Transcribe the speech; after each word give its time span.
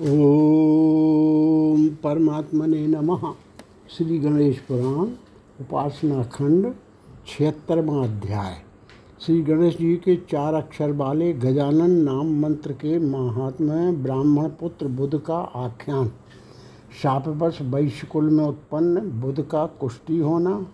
ओम 0.00 1.86
परमात्मने 1.88 2.86
नमः। 2.86 3.32
श्री 3.90 4.18
गणेश 4.18 4.58
पुराण 4.58 5.10
उपासना 5.60 6.22
खंड 6.22 6.72
छिहत्तरवा 7.26 8.02
अध्याय। 8.04 8.56
श्री 9.20 9.42
गणेश 9.42 9.76
जी 9.78 9.96
के 9.96 10.16
चार 10.16 10.54
अक्षर 10.54 10.92
वाले 10.92 11.32
गजानन 11.32 11.90
नाम 11.90 12.40
मंत्र 12.40 12.72
के 12.72 12.98
महात्मा 12.98 13.74
ब्राह्मण 14.02 14.48
पुत्र 14.48 14.86
बुध 14.86 15.14
का 15.22 15.36
आख्यान। 15.36 16.10
शापवश 17.02 17.58
वैश्यकुल 17.62 18.30
में 18.30 18.44
उत्पन्न 18.44 19.00
बुध 19.20 19.48
का 19.48 19.66
कुष्टि 19.66 20.18
होना 20.18 20.66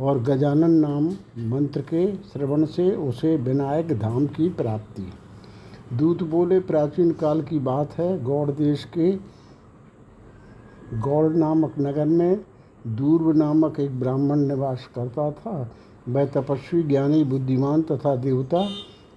और 0.00 0.22
गजानन 0.22 0.70
नाम 0.70 1.06
मंत्र 1.50 1.80
के 1.80 2.16
श्रवण 2.16 2.64
से 2.64 2.90
उसे 2.96 3.36
विनायक 3.36 3.98
धाम 3.98 4.26
की 4.26 4.48
प्राप्ति। 4.48 5.12
दूत 5.92 6.22
बोले, 6.22 6.60
प्राचीन 6.60 7.10
काल 7.10 7.42
की 7.42 7.58
बात 7.58 7.92
है, 7.92 8.24
गौड़ 8.24 8.50
देश 8.50 8.84
के 8.84 9.12
गौड़ 10.98 11.32
नामक 11.32 11.74
नगर 11.78 12.04
में 12.04 12.44
दूर्व 12.86 13.32
नामक 13.32 13.80
एक 13.80 14.00
ब्राह्मण 14.00 14.38
निवास 14.38 14.88
करता 14.94 15.30
था। 15.30 15.72
वह 16.08 16.24
तपस्वी, 16.24 16.82
ज्ञानी, 16.82 17.24
बुद्धिमान 17.24 17.82
तथा 17.82 18.16
देवता 18.16 18.68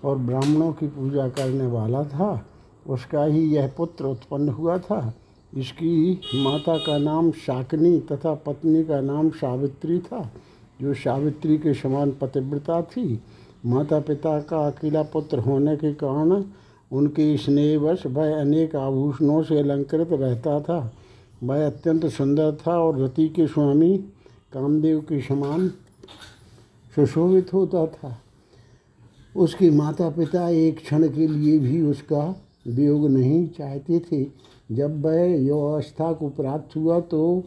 और 0.03 0.17
ब्राह्मणों 0.17 0.73
की 0.73 0.87
पूजा 0.87 1.29
करने 1.29 1.65
वाला 1.65 2.03
था। 2.03 2.45
उसका 2.87 3.23
ही 3.23 3.41
यह 3.41 3.73
पुत्र 3.77 4.05
उत्पन्न 4.05 4.49
हुआ 4.49 4.77
था। 4.77 5.13
इसकी 5.57 6.21
माता 6.35 6.77
का 6.77 6.97
नाम 6.97 7.31
शाकनी 7.31 7.99
तथा 7.99 8.33
पत्नी 8.33 8.83
का 8.83 9.01
नाम 9.01 9.29
सावित्री 9.29 9.99
था, 9.99 10.31
जो 10.81 10.93
सावित्री 10.93 11.57
के 11.57 11.73
समान 11.73 12.11
पतिव्रता 12.11 12.81
थी। 12.81 13.21
माता 13.65 13.99
पिता 13.99 14.39
का 14.41 14.65
अकेला 14.67 15.01
पुत्र 15.03 15.39
होने 15.39 15.75
के 15.77 15.93
कारण 15.93 16.43
उनके 16.91 17.35
स्नेहवश 17.37 18.05
वह 18.05 18.39
अनेक 18.39 18.75
आभूषणों 18.75 19.41
से 19.43 19.59
अलंकृत 19.59 20.09
रहता 20.11 20.59
था। 20.59 20.79
वह 21.43 21.65
अत्यंत 21.65 22.05
सुंदर 22.05 22.55
था 22.57 22.77
और 22.79 22.99
रति 22.99 23.27
के 23.29 23.47
स्वामी 23.47 23.97
कामदेव 24.53 24.99
के 24.99 25.21
समान 25.21 25.67
सुशोभित 26.95 27.53
होता 27.53 27.85
था। 27.87 28.17
उसके 29.35 29.69
माता 29.69 30.09
पिता 30.09 30.47
एक 30.49 30.79
क्षण 30.79 31.07
के 31.07 31.27
लिए 31.27 31.59
भी 31.59 31.81
उसका 31.81 32.23
वियोग 32.67 33.09
नहीं 33.09 33.47
चाहते 33.47 33.99
थे। 34.01 34.23
जब 34.71 35.01
वह 35.05 35.23
युवावस्था 35.37 36.11
को 36.13 36.29
प्राप्त 36.29 36.75
हुआ 36.75 36.99
तो 36.99 37.43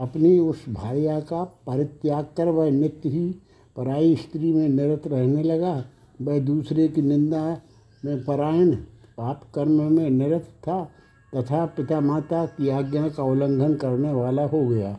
अपनी 0.00 0.38
उस 0.38 0.64
भार्या 0.68 1.20
का 1.20 1.42
परित्याग 1.66 2.24
कर 2.36 2.48
वह 2.48 2.70
नित्य 2.70 3.08
ही 3.08 3.34
पराई 3.76 4.16
स्त्री 4.16 4.52
में 4.52 4.68
निरत 4.68 5.02
रहने 5.06 5.42
लगा, 5.42 5.84
वह 6.22 6.40
दूसरे 6.40 6.88
की 6.88 7.02
निंदा 7.02 7.60
में 8.04 8.24
परायण, 8.24 8.76
पाप 9.16 9.42
कर्म 9.54 9.92
में 9.92 10.10
निरत 10.10 10.42
था, 10.42 10.90
तथा 11.36 11.66
पिता 11.66 12.00
माता 12.00 12.46
की 12.46 12.68
आज्ञा 12.68 13.08
का 13.08 13.22
उल्लंघन 13.22 13.74
करने 13.74 14.12
वाला 14.12 14.44
हो 14.44 14.68
गया। 14.68 14.98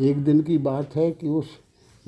एक 0.00 0.24
दिन 0.24 0.40
की 0.40 0.58
बात 0.58 0.96
है 0.96 1.10
कि 1.10 1.28
उस 1.28 1.46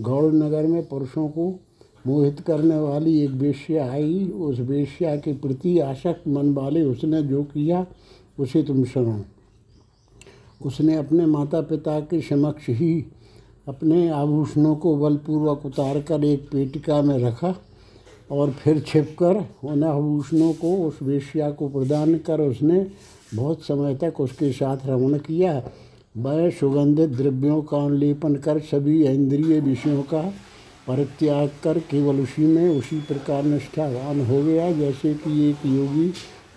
गौड़ 0.00 0.34
नगर 0.34 0.66
में 0.66 0.88
पुरुषों 0.88 1.28
को 1.28 1.60
मोहित 2.06 2.40
करने 2.40 2.76
वाली 2.76 3.20
एक 3.20 3.30
वेश्या 3.30 3.90
आई। 3.90 4.28
उस 4.28 4.60
वेश्या 4.60 5.16
के 5.16 5.32
प्रति 5.32 5.78
आसक्त 5.78 6.28
मन 6.28 6.54
वाले 6.54 6.82
उसने 6.82 7.22
जो 7.22 7.42
किया, 7.42 7.86
उसे 8.38 8.62
तुम 8.62 8.84
सुनो। 8.84 9.24
उसने 10.66 10.96
अपने 10.96 11.26
माता 11.26 11.60
पिता 11.60 12.00
के 12.00 12.20
समक्ष 12.20 12.68
ही 12.68 13.04
अपने 13.70 14.08
आभूषणों 14.10 14.74
को 14.76 14.96
बलपूर्वक 14.96 15.66
उतार 15.66 16.00
कर 16.00 16.24
एक 16.24 16.48
पेटिका 16.52 17.00
में 17.02 17.18
रखा 17.18 17.54
और 18.30 18.50
फिर 18.52 18.80
छिपकर 18.80 19.44
उन 19.64 19.84
आभूषणों 19.84 20.52
को 20.52 20.74
उस 20.86 20.98
वेश्या 21.02 21.50
को 21.50 21.68
प्रदान 21.68 22.16
कर 22.18 22.40
उसने 22.40 22.86
बहुत 23.34 23.62
समय 23.62 23.94
तक 23.94 24.20
उसके 24.20 24.52
साथ 24.52 24.86
रमण 24.86 25.18
किया। 25.18 25.62
वह 26.16 26.48
सुगंधित 26.50 27.10
द्रव्यों 27.10 27.60
का 27.62 27.88
लेपन 27.88 28.34
कर 28.36 28.58
सभी 28.60 29.02
इंद्रिय 29.04 29.60
विषयों 29.60 30.02
का 30.02 30.22
परित्याग 30.86 31.50
कर 31.64 31.78
केवल 31.90 32.20
उसी 32.20 32.46
में 32.46 32.68
उसी 32.68 33.00
प्रकार 33.00 33.44
निष्ठावान 33.44 34.20
हो 34.26 34.42
गया, 34.42 34.70
जैसे 34.72 35.14
कि 35.14 35.48
एक 35.50 35.66
योगी 35.66 36.08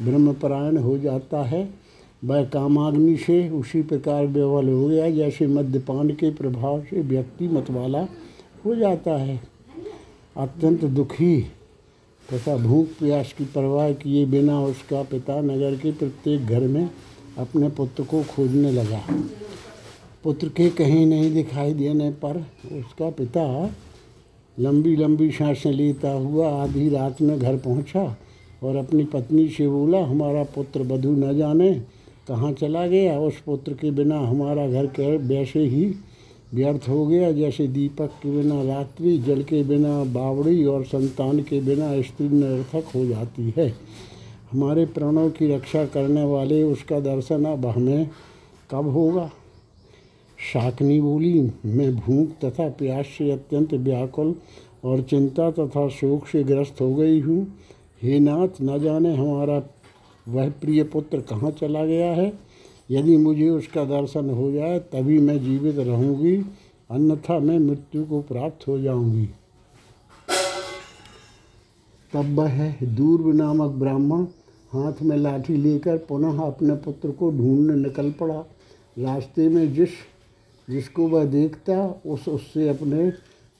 ब्रह्मपरायण 0.01 0.77
हो 0.77 0.97
जाता 0.97 1.43
है। 1.43 1.63
वह 2.23 2.43
कामाग्नि 2.45 3.15
से 3.17 3.49
उसी 3.49 3.81
प्रकार 3.81 4.25
विवल 4.25 4.69
हो 4.69 4.87
गया, 4.87 5.09
जैसे 5.09 5.47
मद्यपान 5.47 6.09
के 6.09 6.29
प्रभाव 6.31 6.81
से 6.81 7.01
व्यक्ति 7.01 7.47
मतवाला 7.47 8.07
हो 8.65 8.75
जाता 8.75 9.17
है। 9.17 9.39
अत्यंत 10.37 10.85
दुखी 10.85 11.39
तथा 12.33 12.55
भूख 12.57 12.87
प्यास 12.99 13.33
की 13.37 13.45
परवाह 13.45 13.91
किए 13.93 14.25
बिना 14.25 14.59
उसका 14.61 15.01
पिता 15.03 15.39
नगर 15.41 15.75
के 15.75 15.91
प्रत्येक 15.91 16.45
घर 16.45 16.67
में 16.67 16.89
अपने 17.37 17.69
पुत्र 17.69 18.03
को 18.03 18.23
खोजने 18.23 18.71
लगा। 18.71 19.01
पुत्र 20.23 20.49
के 20.49 20.69
कहीं 20.69 21.05
नहीं 21.05 21.33
दिखाई 21.33 21.73
देने 21.73 22.09
पर 22.23 22.37
उसका 22.71 23.09
पिता 23.09 23.45
लंबी 24.57 24.95
लंबी 24.95 25.29
साँसें 25.31 25.71
लेता 25.71 26.11
हुआ 26.11 26.49
आधी 26.63 26.89
रात 26.89 27.21
में 27.21 27.39
घर 27.39 27.57
पहुँचा 27.57 28.03
और 28.63 28.75
अपनी 28.75 29.03
पत्नी 29.03 29.47
से 29.49 29.67
बोला, 29.67 30.05
हमारा 30.05 30.43
पुत्र 30.43 30.83
बधू 30.83 31.11
न 31.11 31.37
जाने 31.37 31.71
कहाँ 32.27 32.51
चला 32.51 32.87
गया? 32.87 33.19
उस 33.19 33.39
पुत्र 33.39 33.73
के 33.73 33.91
बिना 33.91 34.19
हमारा 34.19 34.67
घर 34.67 34.85
के 34.85 35.17
वैसे 35.17 35.59
ही 35.59 35.95
व्यर्थ 36.53 36.89
हो 36.89 37.07
गया। 37.07 37.31
जैसे 37.31 37.67
दीपक 37.67 38.09
के 38.23 38.31
बिना 38.31 38.63
रात्रि, 38.63 39.17
जल 39.17 39.43
के 39.43 39.63
बिना 39.63 40.03
बावड़ी 40.03 40.65
और 40.65 40.83
संतान 40.83 41.39
के 41.39 41.61
बिना 41.61 42.01
स्त्री 42.01 42.29
निरर्थक 42.29 42.95
हो 42.95 43.05
जाती 43.05 43.53
है। 43.57 43.73
हमारे 44.51 44.85
प्राणों 44.85 45.29
की 45.29 45.55
रक्षा 45.55 45.85
करने 45.85 46.23
वाले 46.23 46.63
उसका 46.63 46.99
दर्शन 46.99 47.45
अब 47.45 47.65
हमें 47.65 48.09
कब 48.71 48.87
होगा? 48.87 49.31
शाकनी 50.53 51.01
बोली, 51.01 51.51
मैं 51.65 51.95
भूख 51.95 52.27
तथा 52.45 52.69
प्यास 52.69 53.05
से 53.05 53.31
अत्यंत 53.31 53.73
व्याकुल 53.73 54.35
और 54.83 55.01
चिंता 55.01 55.51
तथा 55.51 55.87
शोक 55.89 56.27
से 56.27 56.43
ग्रस्त 56.43 56.81
हो 56.81 56.95
गई 56.95 57.19
हूँ। 57.19 57.47
हे 58.03 58.19
नाथ, 58.19 58.47
न 58.61 58.79
जाने 58.79 59.15
हमारा 59.15 59.59
वह 60.27 60.49
प्रिय 60.49 60.83
पुत्र 60.83 61.21
कहाँ 61.21 61.51
चला 61.51 61.85
गया 61.85 62.11
है? 62.11 62.39
यदि 62.91 63.17
मुझे 63.17 63.49
उसका 63.49 63.85
दर्शन 63.85 64.29
हो 64.29 64.51
जाए, 64.51 64.79
तभी 64.79 65.19
मैं 65.19 65.43
जीवित 65.43 65.75
रहूँगी, 65.75 66.37
अन्यथा 66.91 67.39
मैं 67.39 67.59
मृत्यु 67.59 68.05
को 68.05 68.21
प्राप्त 68.21 68.67
हो 68.67 68.79
जाऊँगी। 68.79 69.25
तब 72.13 72.39
वह 72.39 72.75
दूर्व 72.83 73.31
नामक 73.31 73.71
ब्राह्मण 73.71 74.23
हाथ 74.73 74.93
में 75.01 75.17
लाठी 75.17 75.55
लेकर 75.55 75.97
पुनः 75.97 76.41
अपने 76.41 76.75
पुत्र 76.75 77.11
को 77.11 77.31
ढूँढने 77.31 77.75
निकल 77.75 78.11
पड़ा। 78.11 78.45
रास्ते 78.99 79.49
में 79.49 79.73
जिस, 79.73 79.89
जिसको 80.69 81.07
वह 81.07 81.25
देखता, 81.25 82.01
उस, 82.05 82.27
उससे 82.27 82.69
अपने 82.69 83.09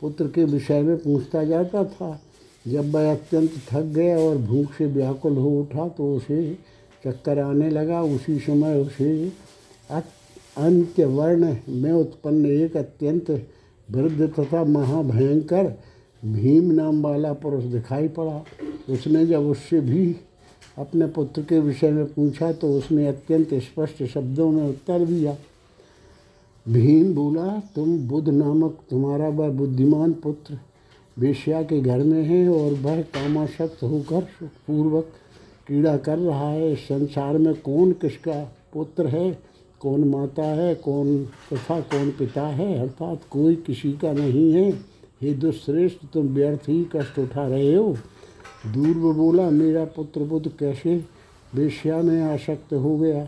पुत्र 0.02 0.28
के 0.28 0.44
विषय 0.44 0.82
में 0.82 0.98
पूछता 0.98 1.44
जाता 1.44 1.84
था। 1.84 2.22
जब 2.66 2.92
वह 2.92 3.12
अत्यंत 3.12 3.52
थक 3.70 3.86
गया 3.96 4.18
और 4.20 4.38
भूख 4.40 4.74
से 4.74 4.86
व्याकुल 4.88 5.38
हो 5.38 5.50
उठा 5.62 5.88
तो 5.88 6.14
उसे 6.16 6.54
चक्कर 7.06 7.40
आने 7.40 7.70
लगा। 7.70 8.02
उसी 8.02 8.38
समय 8.40 8.80
उसे 8.80 9.32
अंत्य 10.58 11.06
वर्ण 11.06 11.56
में 11.70 11.92
उत्पन्न 11.92 12.46
एक 12.48 12.78
अत्यंत 12.78 13.32
वृद्ध 13.90 14.30
तथा 14.30 14.64
महाभयंकर 14.64 15.74
भीम 16.24 16.72
नाम 16.72 17.02
वाला 17.04 17.34
पुरुष 17.36 17.64
दिखाई 17.66 18.08
पड़ा। 18.10 18.44
उसने 18.90 19.26
जब 19.26 19.48
उससे 19.48 19.80
भी 19.82 20.16
अपने 20.78 21.08
पुत्र 21.08 21.42
के 21.42 21.60
विषय 21.60 21.92
में 21.92 22.06
पूछा 22.06 22.52
तो 22.54 22.74
उसने 22.78 23.08
अत्यंत 23.08 23.54
स्पष्ट 23.64 24.04
शब्दों 24.04 24.50
में 24.52 24.68
उत्तर 24.70 25.06
दिया। 25.06 25.36
भीम 26.66 27.14
बोला, 27.16 27.48
तुम 27.76 27.98
बुद्ध 28.08 28.30
नामक 28.30 28.78
तुम्हारा 28.90 29.28
वह 29.30 29.50
बुद्धिमान 29.52 30.14
पुत्र 30.14 30.58
वेश्या 31.20 31.64
के 31.64 31.82
घर 31.82 32.00
में 32.00 32.24
है 32.24 32.50
और 32.50 32.74
वह 32.74 33.02
कामाशक्त 33.02 33.84
होकर 33.84 34.22
पूर्वक 34.68 35.04
कीड़ा 35.68 35.98
कर 35.98 36.18
रहा 36.18 36.50
है। 36.50 36.74
इस 36.74 36.80
संसार 36.80 37.38
में 37.38 37.62
कौन 37.62 37.92
किसका 37.92 38.58
पुत्र 38.74 39.08
है, 39.08 39.40
कौन 39.80 40.04
माता 40.04 40.44
है, 40.44 40.76
कौन 40.76 41.26
तथा 41.26 41.80
कौन 41.80 42.10
पिता 42.10 42.48
है, 42.48 42.80
अर्थात 42.80 43.22
कोई 43.32 43.56
किसी 43.56 43.94
का 43.94 44.14
नहीं 44.14 44.54
है। 44.54 44.72
हे 45.22 45.34
दुश्रेष्ठ 45.34 45.98
तुम 46.14 46.28
व्यर्थ 46.28 46.70
ही 46.70 46.88
कष्ट 46.96 47.20
उठा 47.20 47.48
रहे 47.48 47.76
हो। 47.76 47.98
दूर 48.74 49.14
बोला, 49.14 49.50
मेरा 49.50 49.86
पुत्र 49.86 50.24
बुद्ध 50.24 50.52
कैसे 50.60 51.06
वेश्या 51.56 52.02
में 52.02 52.22
आसक्त 52.22 52.74
हो 52.74 52.98
गया? 52.98 53.28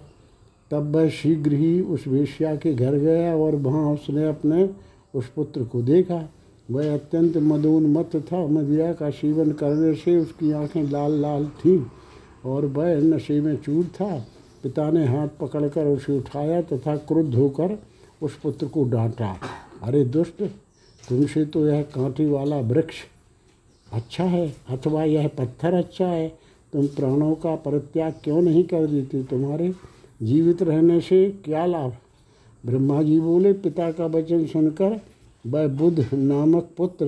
तब 0.71 0.95
वह 0.95 1.09
शीघ्र 1.09 1.53
ही 1.53 1.81
उस 1.81 2.07
वेश्या 2.07 2.55
के 2.55 2.73
घर 2.73 2.93
गया 2.95 3.35
और 3.35 3.55
वहाँ 3.55 3.93
उसने 3.93 4.27
अपने 4.27 4.69
उस 5.15 5.27
पुत्र 5.27 5.63
को 5.63 5.81
देखा। 5.81 6.29
वह 6.69 6.93
अत्यंत 6.93 7.37
मदोन्मत्त 7.37 8.15
था। 8.31 8.45
मदिरा 8.47 8.91
का 8.93 9.09
सेवन 9.09 9.51
करने 9.51 9.93
से 9.95 10.17
उसकी 10.17 10.51
आँखें 10.51 10.83
लाल 10.83 11.19
लाल 11.21 11.45
थीं 11.59 11.81
और 12.45 12.65
वह 12.65 12.95
नशे 12.97 13.39
में 13.41 13.55
चूर 13.55 13.85
था। 13.95 14.15
पिता 14.63 14.89
ने 14.91 15.05
हाथ 15.05 15.27
पकड़कर 15.41 15.85
उसे 15.85 16.17
उठाया 16.17 16.61
तथा 16.61 16.95
क्रुद्ध 16.95 17.33
होकर 17.35 17.77
उस 18.21 18.37
पुत्र 18.39 18.67
को 18.67 18.83
डांटा। 18.83 19.35
अरे 19.83 20.03
दुष्ट, 20.05 20.43
तुमसे 21.09 21.45
तो 21.45 21.67
यह 21.67 21.81
कांटे 21.81 22.25
वाला 22.25 22.59
वृक्ष 22.59 22.95
अच्छा 23.93 24.23
है 24.23 24.47
अथवा 24.69 25.03
यह 25.03 25.27
पत्थर 25.27 25.73
अच्छा 25.73 26.07
है? 26.07 26.27
तुम 26.73 26.87
प्राणों 26.87 27.33
का 27.35 27.55
परित्याग 27.55 28.13
क्यों 28.23 28.41
नहीं 28.41 28.63
कर 28.63 28.85
देते? 28.87 29.23
तुम्हारे 29.23 29.73
जीवित 30.23 30.63
रहने 30.63 30.99
से 31.01 31.29
क्या 31.45 31.65
लाभ? 31.65 31.93
ब्रह्मा 32.63 33.01
जी 33.03 33.19
बोले, 33.19 33.53
पिता 33.53 33.91
का 33.91 34.05
वचन 34.05 34.45
सुनकर 34.45 34.99
वह 35.47 35.67
बुद्ध 35.67 36.09
नामक 36.13 36.69
पुत्र 36.77 37.05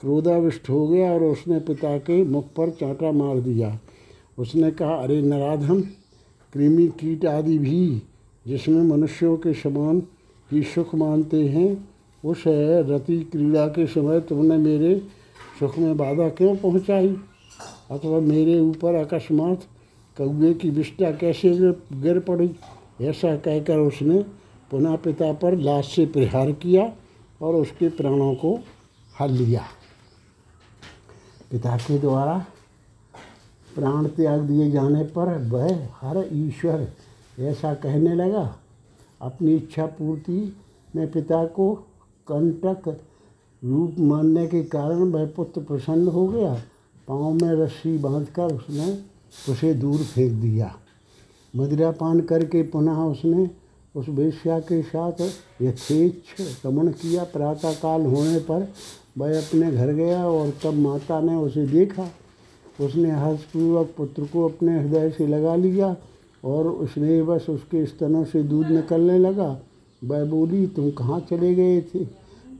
क्रोधाविष्ट 0.00 0.70
हो 0.70 0.86
गया 0.88 1.12
और 1.12 1.22
उसने 1.22 1.60
पिता 1.60 1.98
के 1.98 2.24
मुख 2.24 2.44
पर 2.44 2.70
चांटा 2.70 3.12
मार 3.12 3.40
दिया। 3.40 3.78
उसने 4.38 4.70
कहा, 4.70 4.94
अरे 4.94 5.22
नराधम, 5.22 5.80
कृमि 6.52 6.86
कीट 6.88 7.26
आदि 7.26 7.58
भी, 7.58 8.02
जिसमें 8.46 8.82
मनुष्यों 8.82 9.36
के 9.36 9.52
समान 9.54 10.02
ही 10.52 10.62
सुख 10.62 10.94
मानते 10.94 11.48
हैं, 11.48 11.88
उस 12.24 12.44
रति 12.46 13.18
क्रीड़ा 13.32 13.66
के 13.66 13.86
समय 13.86 14.20
तुमने 14.20 14.56
मेरे 14.56 15.02
सुख 15.60 15.78
में 15.78 15.96
बाधा 15.96 16.28
क्यों 16.28 16.56
पहुंचाई? 16.56 17.16
अथवा 17.90 18.20
मेरे 18.20 18.60
ऊपर 18.60 18.94
अकस्मात 18.94 19.62
कौए 20.18 20.54
की 20.54 20.70
विष्टा 20.70 21.10
कैसे 21.10 21.50
गिर 21.92 22.20
पड़ी? 22.20 22.50
ऐसा 23.00 23.36
कहकर 23.36 23.78
उसने 23.78 24.24
पुनः 24.70 24.96
पिता 24.96 25.32
पर 25.32 25.58
लाश 25.58 25.94
से 25.96 26.06
प्रहार 26.06 26.52
किया। 26.52 26.92
और 27.40 27.54
उसके 27.54 27.88
प्राणों 27.88 28.34
को 28.34 28.58
हल 29.14 29.30
लिया। 29.32 29.62
पिता 31.50 31.76
के 31.76 31.98
द्वारा 31.98 32.44
प्राण 33.68 34.06
त्याग 34.06 34.40
दिए 34.40 34.70
जाने 34.70 35.02
पर 35.10 35.36
वह 35.48 35.88
हर 36.00 36.24
ईश्वर 36.32 36.86
ऐसा 37.40 37.72
कहने 37.74 38.14
लगा, 38.14 38.54
अपनी 39.20 39.54
इच्छा 39.56 39.86
पूर्ति 39.88 40.56
में 40.96 41.10
पिता 41.12 41.44
को 41.46 41.74
कंटक 42.26 42.88
रूप 43.62 43.98
मानने 43.98 44.46
के 44.46 44.62
कारण 44.64 45.10
वह 45.12 45.26
पुत्र 45.26 45.60
प्रसन्न 45.60 46.08
हो 46.08 46.26
गया। 46.28 46.54
पाँव 47.08 47.32
में 47.32 47.52
रस्सी 47.54 47.96
बांधकर 47.98 48.54
उसने 48.54 48.92
उसे 49.48 49.72
दूर 49.74 50.02
फेंक 50.04 50.32
दिया। 50.32 50.74
मदिरा 51.54 51.90
पान 51.90 52.20
करके 52.20 52.62
पुनः 52.62 53.02
उसने 53.02 53.46
उस 53.96 54.08
वेश्या 54.08 54.58
के 54.60 54.82
साथ 54.82 55.12
यथेच्छ 55.62 56.66
रमण 56.66 56.88
किया। 56.88 57.24
प्रातःकाल 57.24 58.06
होने 58.06 58.38
पर 58.38 58.68
वह 59.18 59.38
अपने 59.38 59.72
घर 59.72 59.92
गया 59.92 60.26
और 60.26 60.52
तब 60.64 60.74
माता 60.74 61.20
ने 61.20 61.34
उसे 61.34 61.66
देखा। 61.66 62.08
उसने 62.80 63.10
हर्षपूर्वक 63.10 63.94
पुत्र 63.96 64.22
को 64.22 64.48
अपने 64.48 64.80
हृदय 64.80 65.10
से 65.10 65.26
लगा 65.26 65.54
लिया 65.56 65.96
और 66.44 66.68
उसने 66.68 67.22
बस 67.22 67.46
उसके 67.50 67.86
स्तनों 67.86 68.24
से 68.24 68.42
दूध 68.42 68.66
निकलने 68.66 69.18
लगा। 69.18 69.58
वह 70.04 70.24
बोली, 70.24 70.66
तुम 70.66 70.90
कहाँ 70.90 71.20
चले 71.20 71.54
गए 71.54 71.80
थे? 71.80 72.04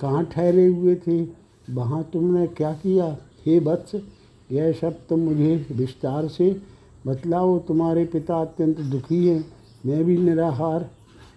कहाँ 0.00 0.24
ठहरे 0.24 0.66
हुए 0.66 0.94
थे? 0.94 1.22
वहाँ 1.70 2.10
तुमने 2.12 2.46
क्या 2.46 2.72
किया? 2.72 3.16
हे 3.46 3.58
वत्स 3.58 3.94
यह 4.52 4.72
सब 4.72 5.06
तुम 5.08 5.20
मुझे 5.20 5.66
विस्तार 5.72 6.28
से 6.28 6.56
बतलाओ। 7.06 7.58
तुम्हारे 7.58 8.04
पिता 8.04 8.40
अत्यंत 8.40 8.80
दुखी 8.80 9.26
हैं। 9.28 9.44
मैं 9.86 10.04
भी 10.04 10.16
निराहार 10.18 10.90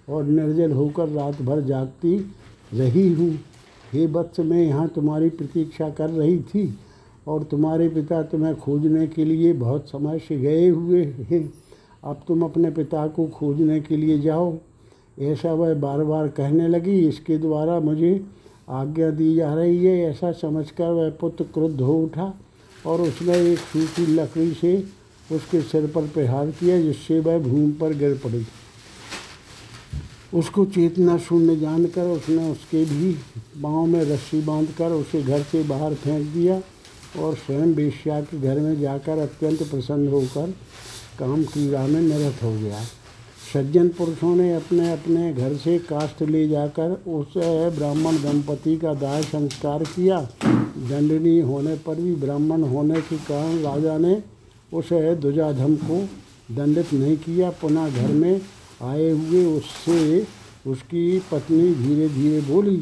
और 0.10 0.24
निर्जल 0.26 0.72
होकर 0.72 1.10
रात 1.10 1.42
भर 1.42 1.62
जागती 1.62 2.18
रही 2.74 3.08
हूँ। 3.14 3.32
हे 3.94 4.06
वत्स 4.08 4.40
मैं 4.40 4.62
यहाँ 4.62 4.88
तुम्हारी 4.88 5.30
प्रतीक्षा 5.32 5.90
कर 5.90 6.10
रही 6.10 6.40
थी 6.40 6.74
और 7.28 7.44
तुम्हारे 7.44 7.88
पिता 7.90 8.22
तुम्हें 8.24 8.56
खोजने 8.56 9.08
के 9.08 9.26
लिए 9.26 9.54
बहुत 9.56 9.90
समय 9.90 10.20
से 10.20 10.38
गए 10.38 10.68
हुए 10.68 11.04
हैं। 11.32 11.42
अब 12.04 12.22
तुम 12.28 12.44
अपने 12.44 12.70
पिता 12.72 13.08
को 13.08 13.26
खोजने 13.30 13.80
के 13.82 13.98
लिए 13.98 14.20
जाओ। 14.20 14.58
ऐसा 15.22 15.54
वह 15.54 15.74
बार 15.76 16.04
बार 16.04 16.28
कहने 16.30 16.68
लगी, 16.68 17.00
इसके 17.00 17.38
द्वारा 17.38 17.80
मुझे 17.80 18.22
आज्ञा 18.72 19.10
दी 19.12 19.34
जा 19.36 19.54
रही 19.54 19.86
है। 19.86 19.98
ऐसा 20.10 20.32
समझकर 20.32 20.92
वह 20.92 21.10
पुत्र 21.12 21.44
क्रुद्ध 21.54 21.82
हो 21.82 21.94
उठा 22.04 22.34
और 22.86 23.02
उसने 23.02 23.38
एक 23.52 23.60
सूखी 23.60 24.06
लकड़ी 24.08 24.52
से 24.52 24.78
उसके 25.30 25.62
सिर 25.62 25.88
पर 25.88 26.08
प्रहार 26.08 26.52
किया, 26.52 26.80
जिससे 26.82 27.20
वह 27.20 27.40
भूमि 27.40 27.72
पर 27.72 27.94
गिर 27.94 28.20
पड़ी। 28.24 28.46
उसको 30.34 30.66
चेतना 30.66 31.18
शून्य 31.18 31.56
जानकर 31.56 32.08
उसने 32.08 32.50
उसके 32.52 32.84
भी 32.86 33.12
पाँव 33.64 33.86
में 33.86 34.02
रस्सी 34.06 34.42
बांधकर 34.42 34.92
उसे 34.92 35.22
घर 35.24 35.42
से 35.42 35.64
बाहर 35.64 35.94
फेंक 35.94 36.28
दिया 36.34 36.62
और 37.20 37.36
स्वयं 37.36 37.74
वेश्या 37.76 38.20
के 38.22 38.40
घर 38.40 38.60
में 38.60 38.80
जाकर 38.82 39.20
अत्यंत 39.20 39.64
प्रसन्न 39.64 40.08
होकर 40.08 40.54
काम 41.20 41.44
क्रीड़ा 41.44 41.86
में 41.88 42.02
निरत 42.02 42.44
हो 42.44 42.52
गया। 42.52 42.84
सज्जन 43.54 43.88
पुरुषों 43.90 44.36
ने 44.36 44.54
अपने 44.54 44.92
अपने 44.92 45.34
घर 45.34 45.56
से 45.58 45.78
काष्ठ 45.80 46.22
ले 46.24 46.48
जाकर 46.48 46.92
उस 47.10 47.34
ब्राह्मण 47.76 48.18
दंपति 48.24 48.76
का 48.78 48.94
दाह 48.94 49.22
संस्कार 49.22 49.84
किया। 49.86 50.20
दंडनीय 50.80 51.42
होने 51.42 51.76
पर 51.86 51.96
भी 51.96 52.16
ब्राह्मण 52.16 52.64
होने 52.64 53.02
के 53.02 53.18
कारण 53.26 53.58
राजा 53.62 53.98
ने 53.98 54.22
उस 54.74 54.90
दुजाधम 55.22 55.76
को 55.84 56.02
दंडित 56.56 56.94
नहीं 56.94 57.18
किया। 57.18 57.50
पुनः 57.62 57.90
घर 57.98 58.14
में 58.14 58.42
आए 58.82 59.10
हुए 59.10 59.46
उससे 59.48 60.26
उसकी 60.68 61.20
पत्नी 61.32 61.74
धीरे 61.76 62.08
धीरे 62.10 62.42
बोली, 62.42 62.78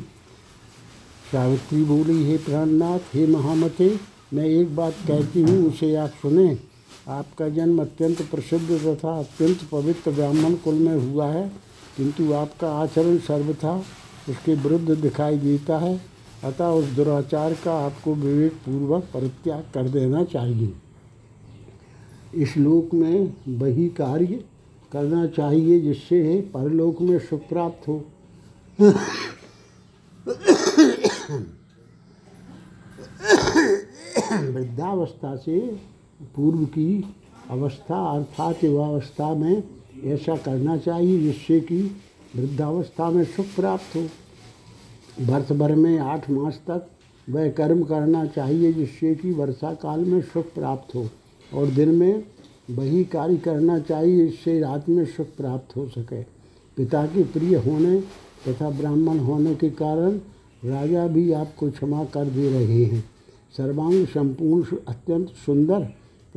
सावित्री 1.31 1.83
बोली, 1.83 2.23
हे 2.23 2.38
प्राणनाथ, 2.38 2.99
हे 3.13 3.25
महामते, 3.27 3.89
मैं 4.33 4.45
एक 4.45 4.75
बात 4.75 4.94
कहती 5.07 5.41
हूँ, 5.41 5.67
उसे 5.67 5.95
आप 5.95 6.13
सुने। 6.21 6.57
आपका 7.09 7.47
जन्म 7.49 7.81
अत्यंत 7.81 8.21
प्रसिद्ध 8.21 8.77
तथा 8.77 9.17
अत्यंत 9.19 9.63
पवित्र 9.71 10.11
ब्राह्मण 10.11 10.55
कुल 10.55 10.75
में 10.75 10.95
हुआ 10.95 11.27
है, 11.27 11.47
किंतु 11.97 12.31
आपका 12.33 12.71
आचरण 12.73 13.17
सर्वथा 13.17 13.75
उसके 14.29 14.55
विरुद्ध 14.55 14.89
दिखाई 14.91 15.38
देता 15.38 15.77
है, 15.77 16.00
अतः 16.43 16.67
उस 16.69 16.85
दुराचार 16.85 17.53
का 17.63 17.73
आपको 17.85 18.13
विवेक 18.15 18.53
पूर्वक 18.65 19.07
परित्याग 19.13 19.63
कर 19.73 19.89
देना 19.89 20.23
चाहिए। 20.23 20.73
इस 22.33 22.57
लोक 22.57 22.93
में 22.93 23.33
वही 23.50 23.88
कार्य 23.89 24.39
करना 24.92 25.25
चाहिए 25.28 25.80
जिससे 25.80 26.42
परलोक 26.54 27.01
में 27.01 27.18
सुख 27.19 27.48
प्राप्त 27.50 27.88
हो। 27.88 27.95
वृद्धावस्था 34.44 35.36
से 35.36 35.60
पूर्व 36.36 36.66
की 36.66 37.04
अवस्था 37.50 37.98
अर्थात 38.16 38.63
युवावस्था 38.63 39.34
में 39.34 39.63
ऐसा 40.04 40.36
करना 40.38 40.78
चाहिए 40.78 41.19
जिससे 41.19 41.60
कि 41.60 41.81
वृद्धावस्था 42.36 43.10
में 43.10 43.24
सुख 43.25 43.45
प्राप्त 43.56 43.95
हो। 43.95 44.01
वर्ष 45.25 45.51
भर 45.51 45.75
में 45.75 45.98
आठ 46.00 46.30
मास 46.30 46.62
तक 46.69 46.88
वह 47.28 47.50
कर्म 47.50 47.84
करना 47.84 48.25
चाहिए 48.25 48.74
जिससे 48.74 49.13
कि 49.16 49.31
वर्षा 49.31 49.74
काल 49.74 50.00
में 50.00 50.22
सुख 50.22 50.54
प्राप्त 50.54 50.95
हो 50.95 51.07
और 51.51 51.68
दिन 51.68 51.89
में 51.95 52.24
वही 52.69 53.03
कार्य 53.03 53.37
करना 53.37 53.77
चाहिए 53.79 54.25
इससे 54.25 54.59
रात 54.59 54.89
में 54.89 55.05
सुख 55.05 55.27
प्राप्त 55.37 55.75
हो 55.75 55.87
सके। 55.87 56.21
पिता 56.77 57.05
के 57.05 57.23
प्रिय 57.23 57.55
होने 57.57 58.00
तथा 58.47 58.69
ब्राह्मण 58.69 59.19
होने 59.19 59.55
के 59.55 59.69
कारण 59.69 60.17
राजा 60.63 61.07
भी 61.07 61.31
आपको 61.31 61.69
क्षमा 61.71 62.03
कर 62.03 62.25
दे 62.25 62.50
रहे 62.50 62.83
हैं। 62.86 63.03
सर्वांग 63.57 64.05
संपूर्ण 64.05 64.77
अत्यंत 64.88 65.29
सुंदर 65.45 65.88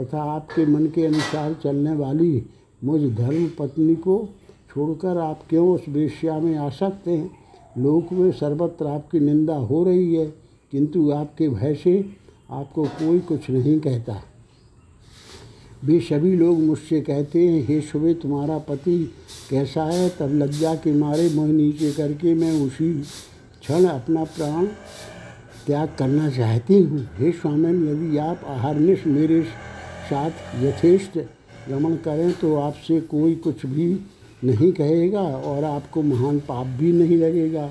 तथा 0.01 0.23
आपके 0.23 0.67
मन 0.67 0.87
के 0.87 1.07
अनुसार 1.07 1.57
चलने 1.65 1.95
वाली 1.97 2.43
मुझ 2.85 3.01
धर्म 3.15 3.51
पत्नी 3.59 3.95
को 3.97 4.29
छोड़कर 4.71 5.19
आप 5.19 5.43
क्यों 5.49 5.69
उस 5.75 5.89
वेश्या 5.89 6.39
में 6.39 6.57
आ 6.57 6.69
सकते 6.71 7.11
हैं? 7.11 7.31
लोक 7.79 8.13
में 8.13 8.31
सर्वत्र 8.33 8.87
आपकी 8.87 9.21
निंदा 9.21 9.57
हो 9.57 9.85
रही 9.85 10.15
है, 10.15 10.27
किंतु 10.73 11.11
आपके 11.11 11.49
भय 11.49 11.75
से 11.75 12.05
आपको 12.51 12.85
कोई 12.85 13.19
कुछ 13.19 13.51
नहीं 13.51 13.79
कहता। 13.81 14.23
वे 15.85 15.99
सभी 16.01 16.35
लोग 16.37 16.59
मुझसे 16.59 17.01
कहते 17.01 17.39
हैं, 17.39 17.67
हे 17.67 17.81
सुबह, 17.81 18.13
तुम्हारा 18.13 18.59
पति 18.59 18.99
कैसा 19.51 19.85
है? 19.85 20.09
तब 20.19 20.35
लज्जा 20.35 20.75
के 20.75 20.93
मारे 20.93 21.29
मुँह 21.29 21.53
नीचे 21.53 21.93
करके 21.93 22.35
मैं 22.35 22.53
उसी 22.61 22.93
क्षण 23.61 23.85
अपना 23.85 24.25
प्राण 24.25 24.67
त्याग 25.67 25.95
करना 25.99 26.29
चाहती 26.31 26.83
हूँ। 26.83 27.01
हे 27.19 27.33
स्वामी 27.33 27.73
यदि 27.91 28.19
आप 28.19 28.45
अहरनिश 28.47 29.07
मेरे 29.07 29.43
साथ 30.11 30.31
यथेष्ट 30.63 31.19
गमन 31.69 31.97
करें 31.97 32.33
तो 32.33 32.55
आपसे 32.57 33.01
कोई 33.01 33.35
कुछ 33.35 33.67
भी 33.67 33.89
नहीं 34.45 34.73
कहेगा 34.73 35.21
और 35.21 35.65
आपको 35.65 36.03
महान 36.03 36.39
पाप 36.41 36.67
भी 36.79 36.93
नहीं 36.93 37.17
लगेगा। 37.17 37.69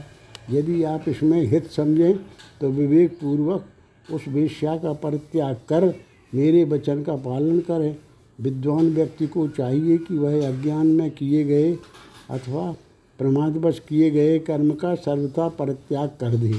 यदि 0.51 0.83
आप 0.83 1.09
इसमें 1.09 1.41
हित 1.47 1.71
समझें 1.71 2.17
तो 2.61 2.69
विवेकपूर्वक 2.71 4.11
उस 4.13 4.27
वेश्या 4.27 4.75
का 4.77 4.93
परित्याग 4.93 5.55
कर 5.69 5.93
मेरे 6.33 6.63
वचन 6.63 7.01
का 7.03 7.15
पालन 7.15 7.59
करें। 7.59 7.95
विद्वान 8.39 8.89
व्यक्ति 8.89 9.27
को 9.27 9.47
चाहिए 9.47 9.97
कि 9.97 10.17
वह 10.17 10.47
अज्ञान 10.47 10.87
में 10.87 11.09
किए 11.11 11.43
गए 11.43 11.71
अथवा 12.29 12.71
प्रमादवश 13.19 13.79
किए 13.79 14.09
गए 14.11 14.37
कर्म 14.39 14.71
का 14.73 14.93
सर्वथा 14.95 15.47
परित्याग 15.49 16.09
कर 16.19 16.35
दे। 16.35 16.53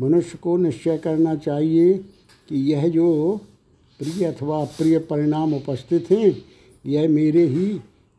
मनुष्य 0.00 0.38
को 0.42 0.56
निश्चय 0.56 0.98
करना 0.98 1.34
चाहिए 1.36 1.92
कि 2.48 2.56
यह 2.72 2.88
जो 2.88 3.40
प्रिय 4.00 4.24
अथवा 4.24 4.60
अप्रिय 4.62 4.98
परिणाम 5.00 5.54
उपस्थित 5.54 6.10
हैं, 6.10 6.36
यह 6.86 7.08
मेरे 7.08 7.46
ही 7.46 7.66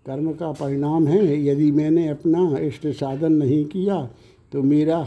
कर्म 0.05 0.31
का 0.34 0.51
परिणाम 0.51 1.08
है। 1.08 1.43
यदि 1.46 1.72
मैंने 1.72 2.08
अपना 2.08 2.58
इष्ट 2.60 2.88
साधन 2.88 3.34
नहीं 3.34 3.63
किया 3.65 4.10
तो 4.51 4.62
मेरा 4.63 5.00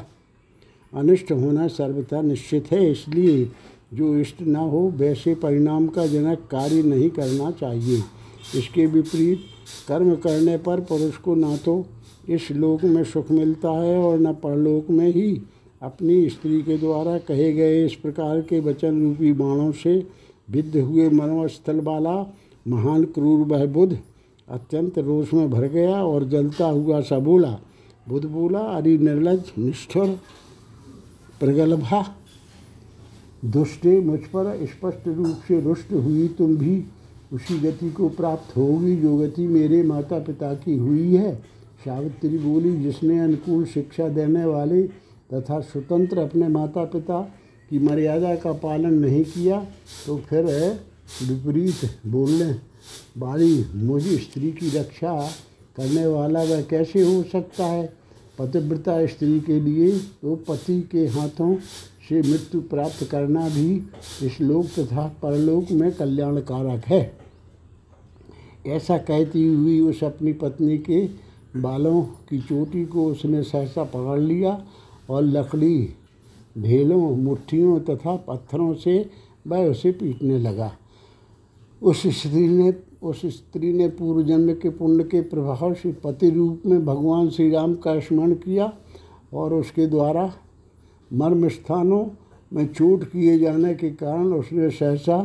अनिष्ट 0.92 1.32
होना 1.32 1.66
सर्वथा 1.68 2.20
निश्चित 2.22 2.70
है। 2.72 2.90
इसलिए 2.90 3.44
जो 3.92 4.16
इष्ट 4.16 4.42
न 4.42 4.56
हो, 4.56 4.80
वैसे 4.96 5.34
परिणाम 5.34 5.86
का 5.86 6.06
जनक 6.06 6.46
कार्य 6.50 6.82
नहीं 6.82 7.08
करना 7.10 7.50
चाहिए। 7.50 8.02
इसके 8.58 8.86
विपरीत, 8.86 9.40
कर्म 9.88 10.14
करने 10.16 10.56
पर 10.58 10.80
पुरुष 10.80 11.16
को 11.16 11.34
ना 11.34 11.56
तो 11.56 11.84
इस 12.28 12.50
लोक 12.50 12.84
में 12.84 13.02
सुख 13.04 13.30
मिलता 13.30 13.70
है 13.72 13.96
और 13.98 14.18
न 14.18 14.32
परलोक 14.32 14.90
में 14.90 15.08
ही 15.08 15.42
अपनी 15.82 16.28
स्त्री 16.28 16.60
के 16.62 16.76
द्वारा 16.78 17.16
कहे 17.18 17.52
गए 17.52 17.84
इस 17.84 17.94
प्रकार 17.94 18.40
के 18.40 18.60
वचन 18.60 19.00
रूपी 19.02 19.32
बाणों 19.32 19.70
से 19.72 19.94
विद्ध 20.50 20.76
हुए 20.76 21.08
मर्मस्थल 21.10 21.80
वाला 21.80 22.14
महान 22.66 23.04
क्रूर 23.04 23.46
वह 23.46 23.64
बुद्ध 23.66 23.98
अत्यंत 24.48 24.98
रोष 24.98 25.32
में 25.34 25.50
भर 25.50 25.66
गया 25.68 26.02
और 26.04 26.24
जलता 26.24 26.66
हुआ 26.66 27.00
सा 27.00 27.18
बोला 27.18 27.58
बुद्ध 28.06 28.26
बोला, 28.28 28.58
अरे 28.58 28.96
निर्लज, 28.98 29.52
निष्ठुर, 29.58 30.08
प्रगल्भा 31.40 32.02
दुष्टे 33.42 34.00
मुझ 34.00 34.18
पर 34.34 34.66
स्पष्ट 34.66 35.06
रूप 35.08 35.40
से 35.48 35.60
रुष्ट 35.60 35.92
हुई 35.92 36.26
तुम 36.28 36.56
भी। 36.56 36.82
उसी 37.32 37.58
गति 37.58 37.90
को 37.90 38.08
प्राप्त 38.08 38.56
होगी 38.56 38.96
जो 38.96 39.16
गति 39.18 39.46
मेरे 39.48 39.82
माता 39.82 40.18
पिता 40.18 40.52
की 40.54 40.76
हुई 40.76 41.14
है। 41.14 41.34
सावित्री 41.84 42.38
बोली, 42.38 42.76
जिसने 42.82 43.18
अनुकूल 43.18 43.64
शिक्षा 43.64 44.08
देने 44.08 44.44
वाले 44.44 44.82
तथा 45.30 45.60
स्वतंत्र 45.60 46.18
अपने 46.18 46.48
माता 46.48 46.84
पिता 46.84 47.20
की 47.70 47.78
मर्यादा 47.78 48.34
का 48.34 48.52
पालन 48.52 48.94
नहीं 48.94 49.24
किया 49.24 49.58
तो 50.06 50.16
फिर 50.18 50.44
विपरीत 51.22 52.06
बोलने 52.06 52.50
वाली, 53.18 53.64
मुझे 53.74 54.16
स्त्री 54.18 54.50
की 54.52 54.68
रक्षा 54.70 55.20
करने 55.76 56.06
वाला 56.06 56.42
वह 56.42 56.62
कैसे 56.62 57.02
हो 57.04 57.22
सकता 57.22 57.66
है? 57.66 57.92
पतिव्रता 58.38 59.04
स्त्री 59.06 59.38
के 59.40 59.60
लिए 59.60 59.98
तो 60.22 60.34
पति 60.48 60.80
के 60.92 61.06
हाथों 61.08 61.54
से 62.12 62.30
मृत्यु 62.30 62.60
प्राप्त 62.60 63.08
करना 63.10 63.48
भी 63.48 63.82
इस 64.26 64.40
लोक 64.40 64.66
तथा 64.78 65.06
परलोक 65.22 65.70
में 65.70 65.92
कल्याणकारक 65.92 66.84
है। 66.84 67.16
ऐसा 68.66 68.98
कहती 68.98 69.46
हुई 69.46 69.80
उस 69.80 70.04
अपनी 70.04 70.32
पत्नी 70.32 70.78
के 70.78 71.06
बालों 71.56 72.02
की 72.02 72.40
चोटी 72.40 72.84
को 72.86 73.06
उसने 73.06 73.42
सहसा 73.42 73.84
पकड़ 73.84 74.20
लिया 74.20 74.64
और 75.10 75.22
लकड़ी 75.22 75.88
ढेलों 76.58 77.16
मुट्ठियों 77.16 77.80
तथा 77.80 78.16
पत्थरों 78.16 78.74
से 78.74 79.10
वह 79.46 79.66
उसे 79.70 79.92
पीटने 79.92 80.38
लगा। 80.38 80.72
उस 81.82 82.06
स्त्री 82.06 82.48
ने, 82.48 82.74
उस 83.02 83.26
स्त्री 83.26 83.72
ने 83.72 83.88
पूर्व 83.88 84.22
जन्म 84.22 84.52
के 84.52 84.70
पुण्य 84.70 85.04
के 85.04 85.20
प्रभाव 85.20 85.74
से 85.74 85.92
पति 85.92 86.30
रूप 86.30 86.62
में 86.66 86.84
भगवान 86.84 87.30
श्री 87.30 87.50
राम 87.50 87.74
का 87.74 88.00
स्मरण 88.00 88.34
किया 88.34 88.72
और 89.32 89.54
उसके 89.54 89.86
द्वारा 89.86 90.32
मर्म 91.12 91.48
स्थानों 91.48 92.04
में 92.52 92.66
चोट 92.66 93.04
किए 93.04 93.38
जाने 93.38 93.74
के 93.74 93.90
कारण 93.90 94.32
उसने 94.32 94.70
सहसा 94.70 95.18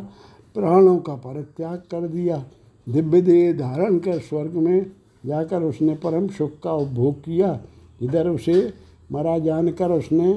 प्राणों 0.55 0.97
का 0.97 1.15
परित्याग 1.15 1.77
कर 1.91 2.07
दिया। 2.07 2.43
दिव्य 2.87 3.21
देह 3.21 3.53
धारण 3.53 3.97
कर 3.97 4.19
स्वर्ग 4.19 4.53
में 4.53 4.85
जाकर 5.25 5.63
उसने 5.63 5.95
परम 5.95 6.27
सुख 6.27 6.59
का 6.63 6.73
उपभोग 6.73 7.19
किया। 7.19 7.59
इधर 8.01 8.27
उसे 8.27 8.73
मरा 9.11 9.37
जानकर 9.39 9.91
उसने 9.91 10.33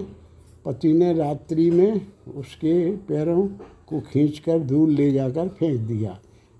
पति 0.64 0.92
ने 0.92 1.12
रात्रि 1.12 1.70
में 1.70 2.00
उसके 2.36 2.96
पैरों 2.96 3.46
को 3.88 4.00
खींचकर 4.00 4.58
धूल 4.58 4.90
ले 4.90 5.10
जाकर 5.12 5.48
फेंक 5.48 5.80
दिया। 5.80 6.18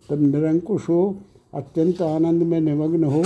तब 0.08 0.20
निरंकुश 0.20 0.88
हो, 0.88 1.16
अत्यंत 1.54 2.02
आनंद 2.02 2.42
में 2.42 2.60
निमग्न 2.60 3.04
हो, 3.04 3.20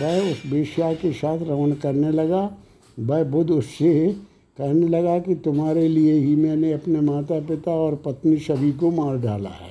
वह 0.00 0.30
उस 0.32 0.42
वेश्या 0.46 0.92
के 0.94 1.12
साथ 1.12 1.38
रवण 1.38 1.72
करने 1.72 2.10
लगा। 2.10 2.56
वह 2.98 3.24
बुद्ध 3.24 3.50
उससे 3.50 4.16
कहने 4.58 4.88
लगा 4.88 5.18
कि 5.18 5.34
तुम्हारे 5.34 5.86
लिए 5.88 6.12
ही 6.14 6.34
मैंने 6.36 6.72
अपने 6.72 7.00
माता 7.00 7.40
पिता 7.40 7.70
और 7.70 7.94
पत्नी 7.96 8.36
सभी 8.38 8.72
को 8.72 8.90
मार 8.90 9.16
डाला 9.18 9.50
है। 9.50 9.70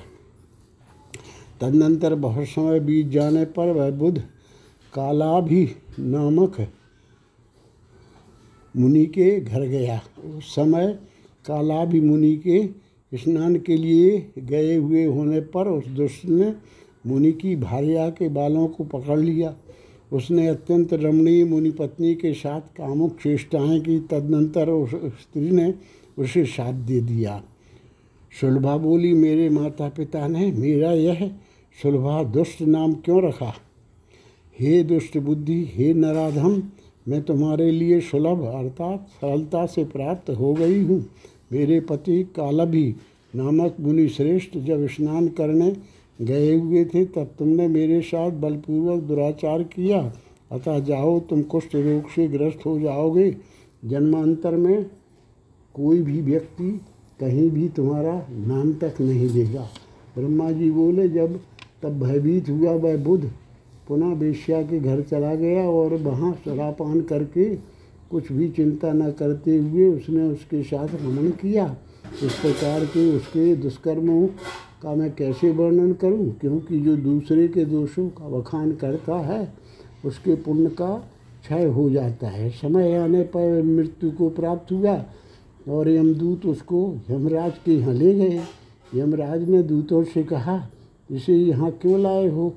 तदनंतर 1.61 2.15
बहुत 2.15 2.47
समय 2.47 2.79
बीत 2.79 3.07
जाने 3.07 3.45
पर 3.45 3.71
वह 3.71 3.91
बुद्ध 3.91 4.17
कालाभि 4.93 5.67
नामक 5.99 6.55
मुनि 8.75 9.05
के 9.05 9.39
घर 9.39 9.61
गया। 9.61 10.01
उस 10.37 10.55
समय 10.55 10.93
कालाभि 11.45 12.01
मुनि 12.01 12.35
के 12.47 12.65
स्नान 13.17 13.55
के 13.55 13.77
लिए 13.77 14.31
गए 14.39 14.75
हुए 14.75 15.05
होने 15.05 15.39
पर 15.39 15.67
उस 15.67 15.87
दुष्ट 15.87 16.25
ने 16.25 16.53
मुनि 17.05 17.31
की 17.31 17.55
भार्या 17.55 18.09
के 18.09 18.29
बालों 18.29 18.67
को 18.67 18.83
पकड़ 18.83 19.19
लिया। 19.19 19.55
उसने 20.11 20.47
अत्यंत 20.47 20.93
रमणीय 20.93 21.45
मुनि 21.45 21.71
पत्नी 21.71 22.15
के 22.15 22.33
साथ 22.33 22.61
कामुक 22.61 23.11
चेष्टाएँ 23.11 23.79
की, 23.79 23.99
तदनंतर 23.99 24.69
उस 24.69 24.89
स्त्री 24.89 25.51
ने 25.51 25.73
उसे 26.17 26.45
साथ 26.45 26.73
दे 26.73 27.01
दिया। 27.01 27.43
सुलभा 28.41 28.77
बोली, 28.77 29.13
मेरे 29.13 29.49
माता 29.49 29.89
पिता 29.89 30.27
ने 30.27 30.51
मेरा 30.51 30.91
यह 30.91 31.31
सुलभा 31.83 32.23
दुष्ट 32.23 32.61
नाम 32.61 32.93
क्यों 32.93 33.23
रखा? 33.23 33.53
हे 34.59 34.83
दुष्ट 34.83 35.17
बुद्धि, 35.17 35.67
हे 35.73 35.93
नराधम, 35.93 36.63
मैं 37.07 37.21
तुम्हारे 37.21 37.71
लिए 37.71 37.99
सुलभ 37.99 38.43
अर्थात 38.43 39.07
सरलता 39.09 39.65
से 39.65 39.83
प्राप्त 39.83 40.29
हो 40.29 40.53
गई 40.53 40.81
हूँ। 40.81 41.05
मेरे 41.51 41.79
पति 41.79 42.23
कालभी 42.23 42.95
नामक 43.35 43.75
मुनि 43.79 44.09
श्रेष्ठ 44.09 44.57
जब 44.57 44.87
स्नान 44.87 45.27
करने 45.27 45.75
गए 46.21 46.55
हुए 46.55 46.85
थे, 46.85 47.05
तब 47.05 47.29
तुमने 47.39 47.67
मेरे 47.67 48.01
साथ 48.01 48.31
बलपूर्वक 48.31 49.03
दुराचार 49.03 49.63
किया। 49.63 50.13
अतः 50.51 50.79
जाओ, 50.79 51.19
तुम 51.19 51.41
कुष्ठ 51.41 51.75
रोग 51.75 52.09
से 52.09 52.27
ग्रस्त 52.27 52.59
हो 52.65 52.79
जाओगे। 52.79 53.35
जन्मांतर 53.85 54.51
में 54.51 54.85
कोई 55.73 56.01
भी 56.01 56.21
व्यक्ति 56.21 56.81
कहीं 57.19 57.51
भी 57.51 57.69
तुम्हारा 57.69 58.27
नाम 58.31 58.73
तक 58.73 58.93
नहीं 59.01 59.29
देगा। 59.29 59.67
ब्रह्मा 60.17 60.51
जी 60.51 60.71
बोले, 60.71 61.09
जब, 61.09 61.39
तब 61.83 62.03
भयभीत 62.03 62.49
हुआ 62.49 62.71
वह 62.71 62.97
बुध। 62.97 63.31
पुनः 63.87 64.15
वेश्या 64.15 64.61
के 64.61 64.79
घर 64.79 65.01
चला 65.01 65.35
गया 65.35 65.69
और 65.69 65.95
वहाँ 65.95 66.33
शरापान 66.45 67.01
करके 67.01 67.55
कुछ 68.11 68.31
भी 68.31 68.49
चिंता 68.49 68.93
न 68.93 69.11
करते 69.11 69.57
हुए 69.57 69.85
उसने 69.85 70.23
उसके 70.23 70.63
साथ 70.63 70.87
रमन 70.87 71.29
किया। 71.29 71.77
इस 72.23 72.33
प्रकार 72.33 72.85
के 72.85 73.15
उसके 73.15 73.55
दुष्कर्मों 73.55 74.27
का 74.81 74.95
मैं 74.95 75.13
कैसे 75.15 75.51
वर्णन 75.51 75.93
करूँ? 75.93 76.29
क्योंकि 76.41 76.79
जो 76.79 76.95
दूसरे 76.95 77.47
के 77.47 77.65
दोषों 77.65 78.07
का 78.09 78.27
वखान 78.27 78.71
करता 78.71 79.15
है, 79.15 79.53
उसके 80.05 80.35
पुण्य 80.35 80.69
का 80.69 80.95
क्षय 81.43 81.65
हो 81.65 81.89
जाता 81.89 82.27
है। 82.27 82.49
समय 82.49 82.95
आने 82.95 83.21
पर 83.23 83.61
मृत्यु 83.63 84.11
को 84.11 84.29
प्राप्त 84.29 84.71
हुआ 84.71 85.05
और 85.69 85.89
यमदूत 85.89 86.45
उसको 86.45 86.97
यमराज 87.11 87.53
के 87.65 87.71
यहाँ 87.71 87.93
ले 87.93 88.13
गए। 88.13 88.41
यमराज 88.95 89.49
ने 89.49 89.61
दूतों 89.63 90.03
से 90.03 90.23
कहा, 90.23 90.69
इसे 91.11 91.35
यहाँ 91.35 91.71
क्यों 91.71 91.99
लाए 92.01 92.27
हो? 92.27 92.53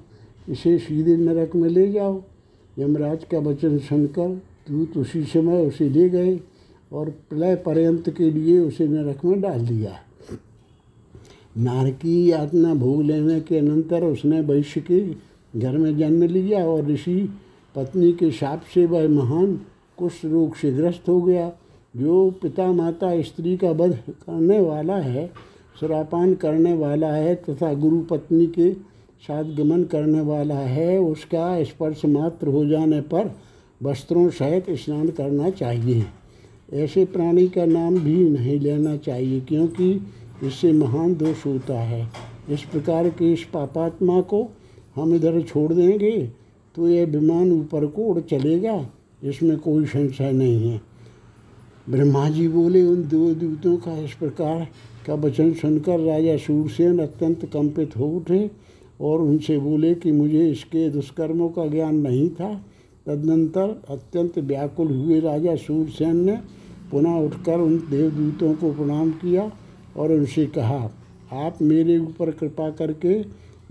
इसे 0.49 0.78
सीधे 0.78 1.16
नरक 1.16 1.54
में 1.57 1.69
ले 1.69 1.90
जाओ। 1.93 2.23
यमराज 2.78 3.25
का 3.25 3.38
वचन 3.38 3.78
सुनकर 3.78 4.28
दूत 4.71 4.97
उसी 4.97 5.23
समय 5.25 5.66
उसे 5.66 5.88
ले 5.88 6.09
गए 6.09 6.38
और 6.93 7.11
प्रलय 7.31 7.57
पर्यंत 7.57 8.11
के 8.11 8.31
लिए 8.31 8.59
उसे 8.59 8.88
नरक 8.88 9.25
में 9.25 9.40
डाल 9.40 9.66
दिया। 9.66 9.93
नारकी 11.56 12.30
यातना 12.30 12.75
भोग 12.75 13.02
लेने 13.02 13.40
के 13.40 13.58
अनंतर 13.58 14.04
उसने 14.04 14.40
वैश्य 14.40 14.80
के 14.80 15.00
घर 15.61 15.76
में 15.78 15.96
जन्म 15.99 16.23
लिया 16.23 16.64
और 16.66 16.87
ऋषि 16.87 17.16
पत्नी 17.75 18.12
के 18.12 18.30
शाप 18.30 18.62
से 18.75 18.87
वह 18.87 19.08
महान 19.08 19.54
कुष्ठ 19.99 20.25
रोग 20.25 20.56
से 20.56 20.70
ग्रस्त 20.73 21.08
हो 21.08 21.20
गया। 21.23 21.50
जो 21.94 22.30
पिता 22.42 22.66
माता 22.73 23.20
स्त्री 23.23 23.56
का 23.56 23.70
वध 23.70 23.99
करने 24.08 24.61
वाला 24.61 24.96
है, 24.96 25.26
सुरापान 25.80 26.34
करने 26.34 26.73
वाला 26.73 27.12
है 27.12 27.34
तथा 27.34 27.73
गुरु 27.75 28.00
पत्नी 28.00 28.46
के 28.46 28.73
साथ 29.23 29.44
गमन 29.56 29.82
करने 29.84 30.20
वाला 30.20 30.54
है, 30.54 30.99
उसका 30.99 31.62
स्पर्श 31.64 32.04
मात्र 32.04 32.49
हो 32.49 32.64
जाने 32.66 33.00
पर 33.00 33.30
वस्त्रों 33.82 34.28
सहित 34.30 34.70
स्नान 34.70 35.08
करना 35.08 35.50
चाहिए। 35.50 36.04
ऐसे 36.73 37.04
प्राणी 37.04 37.46
का 37.49 37.64
नाम 37.64 37.99
भी 37.99 38.16
नहीं 38.30 38.58
लेना 38.61 38.96
चाहिए, 38.96 39.40
क्योंकि 39.40 40.00
इससे 40.43 40.73
महान 40.73 41.14
दोष 41.14 41.45
होता 41.47 41.81
है। 41.81 42.09
इस 42.49 42.62
प्रकार 42.62 43.09
के 43.09 43.33
इस 43.33 43.45
पापात्मा 43.45 44.21
को 44.21 44.49
हम 44.97 45.14
इधर 45.14 45.41
छोड़ 45.43 45.73
देंगे 45.73 46.17
तो 46.76 46.88
यह 46.88 47.07
विमान 47.07 47.53
ऊपर 47.53 47.87
को 47.87 48.03
उड़ 48.05 48.21
चलेगा। 48.21 48.75
इसमें 49.23 49.57
कोई 49.59 49.85
संशय 49.87 50.33
नहीं 50.33 50.71
है। 50.71 50.81
ब्रह्मा 51.91 52.29
जी 52.29 52.49
बोले, 52.49 52.83
उन 52.83 53.03
दो 53.03 53.35
दूतों 53.35 53.76
का 53.76 53.97
इस 53.99 54.12
प्रकार 54.12 54.67
का 55.07 55.14
वचन 55.14 55.53
सुनकर 55.53 56.00
राजा 56.00 56.37
सूरसेन 56.37 56.99
अत्यंत 56.99 57.45
कंपित 57.45 57.97
हो 57.97 58.07
उठे 58.09 58.50
और 59.00 59.21
उनसे 59.21 59.59
बोले 59.59 59.95
कि 59.95 60.12
मुझे 60.12 60.49
इसके 60.50 60.88
दुष्कर्मों 60.91 61.49
का 61.49 61.67
ज्ञान 61.67 61.97
नहीं 61.97 62.29
था। 62.31 62.55
तदनंतर 63.07 63.83
अत्यंत 63.91 64.38
व्याकुल 64.41 64.95
हुए 64.95 65.21
राजा 65.21 65.57
सूरसेन 65.57 66.17
ने 66.17 66.37
पुनः 66.91 67.17
उठकर 67.17 67.61
उन 67.61 67.76
देवदूतों 67.91 68.55
को 68.55 68.73
प्रणाम 68.73 69.11
किया 69.12 69.50
और 69.97 70.13
उनसे 70.13 70.47
कहा, 70.47 70.91
आप 71.33 71.59
मेरे 71.63 71.99
ऊपर 71.99 72.31
कृपा 72.31 72.71
करके 72.71 73.15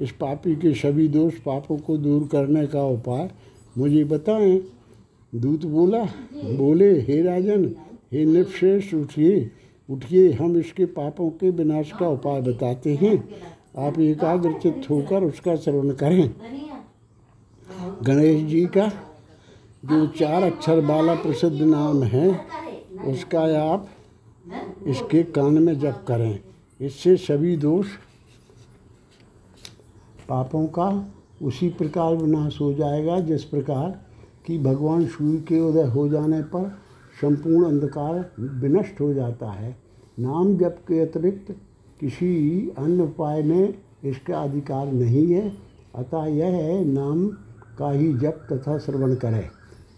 इस 0.04 0.12
पापी 0.12 0.56
के 0.56 0.74
सभी 0.74 1.08
दोष 1.08 1.34
पापों 1.40 1.78
को 1.78 1.98
दूर 1.98 2.28
करने 2.32 2.66
का 2.68 2.84
उपाय 2.84 3.30
मुझे 3.78 4.04
बताएँ। 4.04 4.60
दूत 5.34 5.66
बोला, 5.66 6.04
बोले, 6.58 6.92
हे 7.02 7.22
राजन, 7.22 7.66
हे 8.14 8.26
निपश्रेष्ठ 8.26 8.94
उठिए 8.94 9.50
उठिए, 9.90 10.32
हम 10.32 10.58
इसके 10.58 10.86
पापों 10.86 11.30
के 11.30 11.50
विनाश 11.50 11.92
का 12.00 12.08
उपाय 12.08 12.42
बताते 12.42 12.94
हैं। 12.96 13.18
आप 13.78 14.00
एकाग्रचित 14.00 14.86
होकर 14.90 15.24
उसका 15.24 15.56
श्रवण 15.56 15.92
करें। 15.94 16.30
गणेश 18.04 18.44
जी 18.44 18.66
का 18.66 18.88
जो 19.86 20.06
चार 20.10 20.44
अक्षर 20.44 20.80
वाला 20.86 21.16
प्रसिद्ध 21.16 21.62
नाम 21.62 22.04
है, 22.04 22.30
उसका 23.06 23.42
आप 23.62 23.88
इसके 24.88 25.24
कान 25.24 25.54
में 25.54 25.80
जप 25.80 26.06
करें। 26.08 26.40
इससे 26.82 27.18
सभी 27.18 27.58
दोष 27.58 27.88
पापों 30.30 30.68
का 30.68 31.14
उसी 31.42 31.70
प्रकार 31.70 32.16
विनाश 32.16 32.62
हो 32.62 32.74
जाएगा, 32.74 33.20
जिस 33.20 33.44
प्रकार 33.44 34.06
कि 34.46 34.58
भगवान 34.60 35.06
सूर्य 35.06 35.38
के 35.38 35.60
उदय 35.60 35.84
हो 35.84 36.10
जाने 36.10 36.42
पर 36.42 36.78
संपूर्ण 37.22 37.66
अंधकार 37.66 38.32
विनष्ट 38.40 39.02
हो 39.02 39.14
जाता 39.14 39.52
है। 39.52 39.78
नाम 40.20 40.58
जप 40.58 40.78
के 40.88 41.00
अतिरिक्त 41.00 41.56
किसी 42.00 42.72
अन्य 42.78 43.04
उपाय 43.04 43.44
में 43.44 43.74
इसका 44.04 44.42
अधिकार 44.42 44.92
नहीं 44.92 45.32
है। 45.34 45.58
अतः 45.96 46.26
यह 46.26 46.46
है, 46.46 46.86
नाम 46.86 47.28
का 47.78 47.92
ही 47.92 48.14
जप 48.14 48.48
तथा 48.52 48.78
श्रवण 48.78 49.16
करें। 49.16 49.50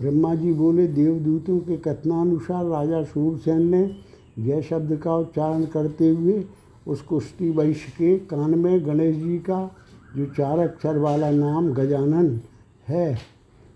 ब्रह्मा 0.01 0.35
जी 0.35 0.53
बोले, 0.53 0.87
देवदूतों 0.87 1.59
के 1.59 1.77
कथनानुसार 1.77 2.65
राजा 2.65 3.03
सूरसेन 3.03 3.61
ने 3.61 3.95
जय 4.39 4.61
शब्द 4.61 4.95
का 4.97 5.15
उच्चारण 5.15 5.65
करते 5.65 6.09
हुए 6.09 6.43
उस 6.87 7.01
कुश्ती 7.01 7.49
वैश्य 7.49 7.91
के 7.91 8.17
कान 8.17 8.59
में 8.59 8.85
गणेश 8.85 9.15
जी 9.15 9.37
का 9.39 9.69
जो 10.17 10.25
चार 10.25 10.59
अक्षर 10.59 10.97
वाला 10.97 11.29
नाम 11.31 11.73
गजानन 11.73 12.39
है, 12.87 13.17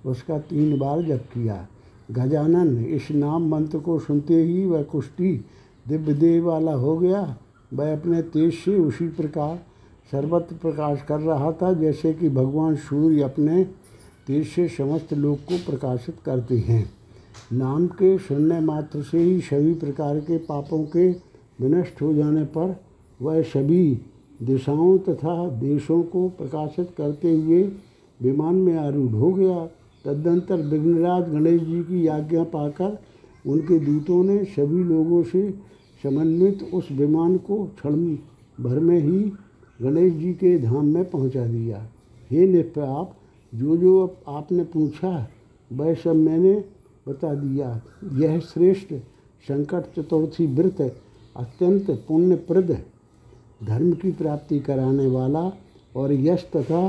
उसका 0.06 0.40
तीन 0.40 0.78
बार 0.80 1.02
जप 1.02 1.26
किया। 1.34 1.68
गजानन, 2.12 2.78
इस 2.86 3.10
नाम 3.12 3.48
मंत्र 3.50 3.80
को 3.80 4.00
सुनते 4.00 4.44
ही 4.44 4.66
वह 4.66 4.84
कुश्ती 4.84 5.46
दिव्य 5.88 6.14
देह 6.14 6.42
वाला 6.44 6.74
हो 6.74 6.98
गया। 6.98 7.38
वह 7.74 7.94
अपने 7.94 8.22
तेज 8.22 8.54
से 8.54 8.76
उसी 8.76 9.08
प्रकार 9.08 9.60
सर्वत्र 10.12 10.56
प्रकाश 10.56 11.02
कर 11.02 11.20
रहा 11.20 11.52
था, 11.52 11.74
जैसे 11.74 12.14
कि 12.14 12.30
भगवान 12.30 12.76
सूर्य 12.76 13.24
अपने 13.24 13.64
तेज 14.28 14.48
से 14.48 14.68
समस्त 14.68 15.14
लोक 15.14 15.40
को 15.40 15.58
प्रकाशित 15.66 16.16
करते 16.26 16.58
हैं। 16.58 16.99
नाम 17.54 17.88
के 17.88 18.18
सुनने 18.18 18.60
मात्र 18.60 19.02
से 19.02 19.20
ही 19.20 19.40
सभी 19.42 19.74
प्रकार 19.74 20.20
के 20.20 20.38
पापों 20.38 20.84
के 20.86 21.10
विनष्ट 21.62 22.02
हो 22.02 22.14
जाने 22.14 22.44
पर 22.46 22.76
वह 23.22 23.42
सभी 23.42 24.00
दिशाओं 24.44 24.98
तथा 24.98 25.48
देशों 25.50 26.02
को 26.04 26.28
प्रकाशित 26.30 26.90
करते 26.98 27.34
हुए 27.34 27.64
विमान 28.22 28.56
में 28.56 28.76
आरूढ़ 28.76 29.12
हो 29.12 29.32
गया। 29.34 29.66
तदनंतर 30.06 30.62
विघ्नराज 30.62 31.30
गणेश 31.30 31.62
जी 31.62 31.82
की 31.84 32.08
आज्ञा 32.08 32.44
पाकर 32.44 32.98
उनके 33.48 33.80
दूतों 33.80 34.24
ने 34.24 34.44
सभी 34.46 34.84
लोगों 34.84 35.24
से 35.24 35.50
समन्वित 36.04 36.70
उस 36.74 36.88
विमान 36.92 37.38
को 37.38 37.64
क्षण 37.66 37.96
भर 38.64 38.80
में 38.80 39.00
ही 39.00 39.20
गणेश 39.82 40.14
जी 40.14 40.34
के 40.34 40.58
धाम 40.60 40.86
में 40.86 41.10
पहुँचा 41.10 41.46
दिया। 41.46 41.88
हे 42.32 42.62
आप 42.82 43.16
जो 43.56 43.78
जो 43.78 44.18
आपने 44.28 44.64
पूछा, 44.64 45.30
वह 45.72 45.94
सब 45.94 46.16
मैंने 46.16 46.54
बता 47.10 47.34
दिया। 47.36 47.70
यह 48.18 48.40
श्रेष्ठ 48.44 48.94
संकट 49.46 49.94
चतुर्थी 49.96 50.46
व्रत 50.48 50.82
अत्यंत 51.36 51.90
पुण्यप्रद 52.08 52.78
धर्म 53.64 53.92
की 53.94 54.12
प्राप्ति 54.12 54.60
कराने 54.60 55.08
वाला 55.08 55.52
और 55.96 56.14
यश 56.14 56.48
तथा 56.56 56.82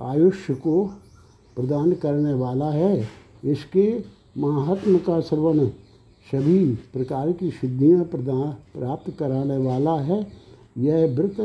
आयुष्य 0.00 0.54
को 0.54 0.84
प्रदान 1.56 1.92
करने 1.92 2.34
वाला 2.34 2.70
है। 2.70 3.08
इसके 3.44 3.86
महात्म 4.38 4.98
का 4.98 5.20
श्रवण 5.20 5.66
सभी 6.26 6.64
प्रकार 6.92 7.32
की 7.32 7.50
सिद्धियाँ 7.50 8.04
प्रदान, 8.04 8.50
प्राप्त 8.78 9.10
कराने 9.18 9.56
वाला 9.56 9.98
है। 10.00 10.26
यह 10.78 11.06
व्रत 11.16 11.40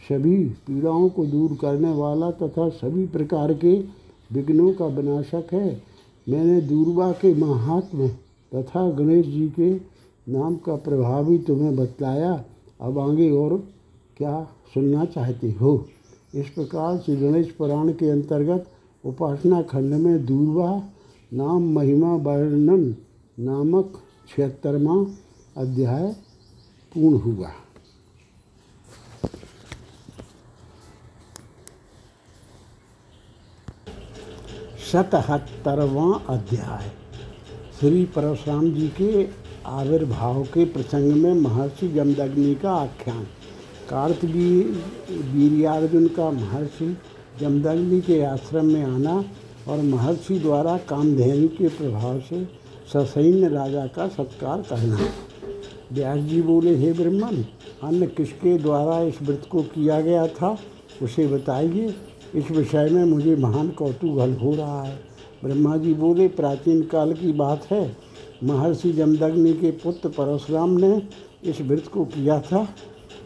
सभी 0.00 0.44
पीड़ाओं 0.66 1.08
को 1.08 1.24
दूर 1.26 1.56
करने 1.60 1.92
वाला 1.92 2.30
तथा 2.30 2.68
सभी 2.68 3.06
प्रकार 3.06 3.52
के 3.54 3.72
विघ्नों 4.32 4.72
का 4.72 4.86
विनाशक 4.86 5.52
है। 5.52 5.91
मैंने 6.28 6.60
दूरबा 6.60 7.12
के 7.12 7.34
महात्म 7.34 8.08
तथा 8.54 8.90
गणेश 8.90 9.26
जी 9.26 9.48
के 9.48 9.74
नाम 10.32 10.56
का 10.56 10.76
प्रभाव 10.76 11.30
ही 11.30 11.38
तुम्हें 11.38 11.76
बतलाया। 11.76 12.44
अब 12.80 12.98
आगे 12.98 13.30
और 13.30 13.56
क्या 14.16 14.48
सुनना 14.74 15.04
चाहते 15.04 15.50
हो? 15.50 15.86
इस 16.34 16.48
प्रकार 16.48 16.98
श्री 16.98 17.16
गणेश 17.16 17.50
पुराण 17.50 17.92
के 17.92 18.10
अंतर्गत 18.10 18.66
उपासना 19.04 19.62
खंड 19.62 19.94
में 19.94 20.26
दूरवा 20.26 20.82
नाम 21.32 21.72
महिमा 21.72 22.14
वर्णन 22.14 22.96
नामक 23.40 23.92
छिहत्तरवा 24.28 25.06
अध्याय 25.56 26.12
पूर्ण 26.94 27.16
हुआ। 27.16 27.48
सतहत्तरवा 34.92 36.34
अध्याय। 36.34 36.90
श्री 37.80 38.04
परशुराम 38.04 38.72
जी 38.72 38.88
के 38.88 39.28
आविर्भाव 39.66 40.42
के 40.42 40.64
प्रसंग 40.64 41.12
में 41.12 41.34
महर्षि 41.34 41.88
जमदग्नि 41.88 42.54
का 42.54 42.72
आख्यान। 42.72 43.24
कार्तवीर 43.90 44.66
वीरियार्जुन 45.10 46.06
का 46.06 46.30
महर्षि 46.30 46.96
जमदग्नि 47.40 48.00
के 48.00 48.22
आश्रम 48.22 48.64
में 48.64 48.84
आना 48.84 49.24
और 49.68 49.82
महर्षि 49.82 50.38
द्वारा 50.38 50.76
कामधेनु 50.76 51.48
के 51.48 51.68
प्रभाव 51.68 52.20
से 52.20 52.44
ससैन्य 52.92 53.48
राजा 53.48 53.86
का 53.86 54.08
सत्कार 54.08 54.62
करना। 54.62 54.98
व्यास 55.92 56.20
जी 56.20 56.42
बोले, 56.42 56.76
हे 56.76 56.92
ब्रह्मन 56.92 57.44
अन्य 57.84 58.06
किसके 58.06 58.58
द्वारा 58.58 59.00
इस 59.00 59.22
व्रत 59.22 59.42
को 59.50 59.62
किया 59.62 60.00
गया 60.00 60.26
था? 60.26 60.58
उसे 61.02 61.26
बताइए। 61.26 61.94
इस 62.34 62.50
विषय 62.50 62.88
में 62.90 63.04
मुझे 63.04 63.36
महान 63.36 63.70
कौतूहल 63.70 64.32
हो 64.32 64.54
रहा 64.54 64.82
है। 64.82 65.00
ब्रह्मा 65.44 65.76
जी 65.76 65.94
बोले, 65.94 66.28
प्राचीन 66.28 66.82
काल 66.82 67.12
की 67.12 67.32
बात 67.32 67.66
है। 67.70 67.96
महर्षि 68.44 68.92
जमदग्नि 68.92 69.52
के 69.52 69.70
पुत्र 69.70 70.08
परशुराम 70.08 70.70
ने 70.70 71.02
इस 71.44 71.60
व्रत 71.60 71.86
को 71.86 72.04
किया 72.04 72.40
था। 72.40 72.68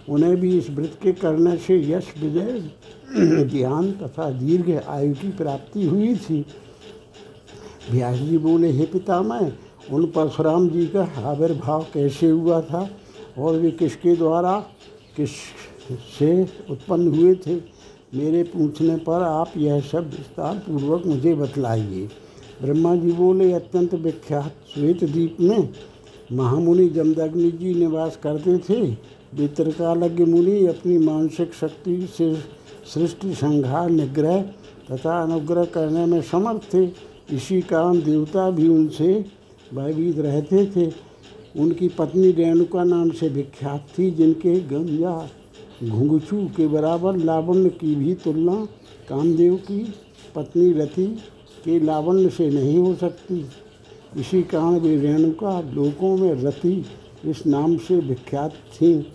उन्हें 0.09 0.37
भी 0.37 0.59
इस 0.59 0.71
व्रत 0.71 0.99
के 1.03 1.13
करने 1.13 1.57
से 1.57 1.93
यश, 1.93 2.15
विजय, 2.23 2.71
ज्ञान 3.45 3.93
तथा 3.93 4.31
दीर्घ 4.31 4.83
आयु 4.89 5.15
की 5.15 5.31
प्राप्ति 5.31 5.87
हुई 5.87 6.17
थी। 6.17 6.47
व्यास 7.91 8.19
जी 8.19 8.39
बोले, 8.39 8.71
हे 8.71 8.87
पितामह, 8.87 9.53
उन 9.91 10.07
परशुराम 10.07 10.69
जी 10.69 10.87
का 10.87 11.03
आविर्भाव 11.17 11.87
कैसे 11.95 12.29
हुआ 12.29 12.61
था? 12.61 12.91
और 13.39 13.57
वे 13.57 13.71
किसके 13.71 14.17
द्वारा 14.17 14.65
किस 15.17 15.31
से 16.19 16.49
उत्पन्न 16.71 17.09
हुए 17.09 17.35
थे? 17.35 17.76
मेरे 18.15 18.43
पूछने 18.43 18.97
पर 18.97 19.23
आप 19.23 19.53
यह 19.57 19.81
सब 19.81 20.11
विस्तार 20.11 20.55
पूर्वक 20.57 21.07
मुझे 21.07 21.35
बतलाइए। 21.35 22.09
ब्रह्मा 22.63 22.97
जी 22.97 23.13
बोले, 23.13 23.53
अत्यंत 23.53 23.95
विख्यात 23.95 24.53
श्वेत 24.75 25.05
द्वीप 25.05 25.37
में 25.41 25.69
महामुनि 26.33 26.89
जमदग्नि 26.89 27.51
जी 27.51 27.75
निवास 27.75 28.19
करते 28.23 28.59
थे। 28.59 28.97
वितरकालज्ञ 29.35 30.25
मुनि 30.25 30.67
अपनी 30.67 30.99
मानसिक 30.99 31.55
शक्ति 31.55 32.09
से 32.19 32.35
सृष्टि, 32.95 33.35
संहार, 33.35 33.91
निग्रह 33.91 34.43
तथा 34.93 35.23
अनुग्रह 35.23 35.65
करने 35.65 36.07
में 36.07 36.23
समर्थ 36.23 36.75
थे। 36.75 36.85
इसी 37.37 37.61
कारण 37.61 38.03
देवता 38.03 38.51
भी 38.51 38.69
उनसे 38.69 39.25
भयभीत 39.75 40.19
रहते 40.19 40.67
थे। 40.67 40.93
उनकी 41.61 41.89
पत्नी 41.89 42.31
रेणुका 42.33 42.85
नाम 42.85 43.11
से 43.11 43.29
विख्यात 43.29 43.87
थी, 43.99 44.11
जिनके 44.11 44.61
गंजा 44.61 45.29
घुंगचू 45.85 46.47
के 46.57 46.69
बराबर 46.69 47.17
लावण्य 47.17 47.69
की 47.69 47.95
भी 47.95 48.15
तुलना 48.15 48.55
कामदेव 49.09 49.57
की 49.57 49.95
पत्नी 50.35 50.73
रति 50.73 51.07
के 51.65 51.81
लावण्य 51.81 52.29
से 52.29 52.51
नहीं 52.51 52.79
हो 52.79 52.95
सकती। 52.95 53.47
इसी 54.17 54.43
कारण 54.43 54.79
वे 54.79 54.97
रेणुका 54.97 55.61
लोकों 55.61 56.17
में 56.17 56.43
रति 56.43 56.85
इस 57.25 57.47
नाम 57.47 57.77
से 57.77 57.97
विख्यात 57.97 58.51
थी, 58.51 59.07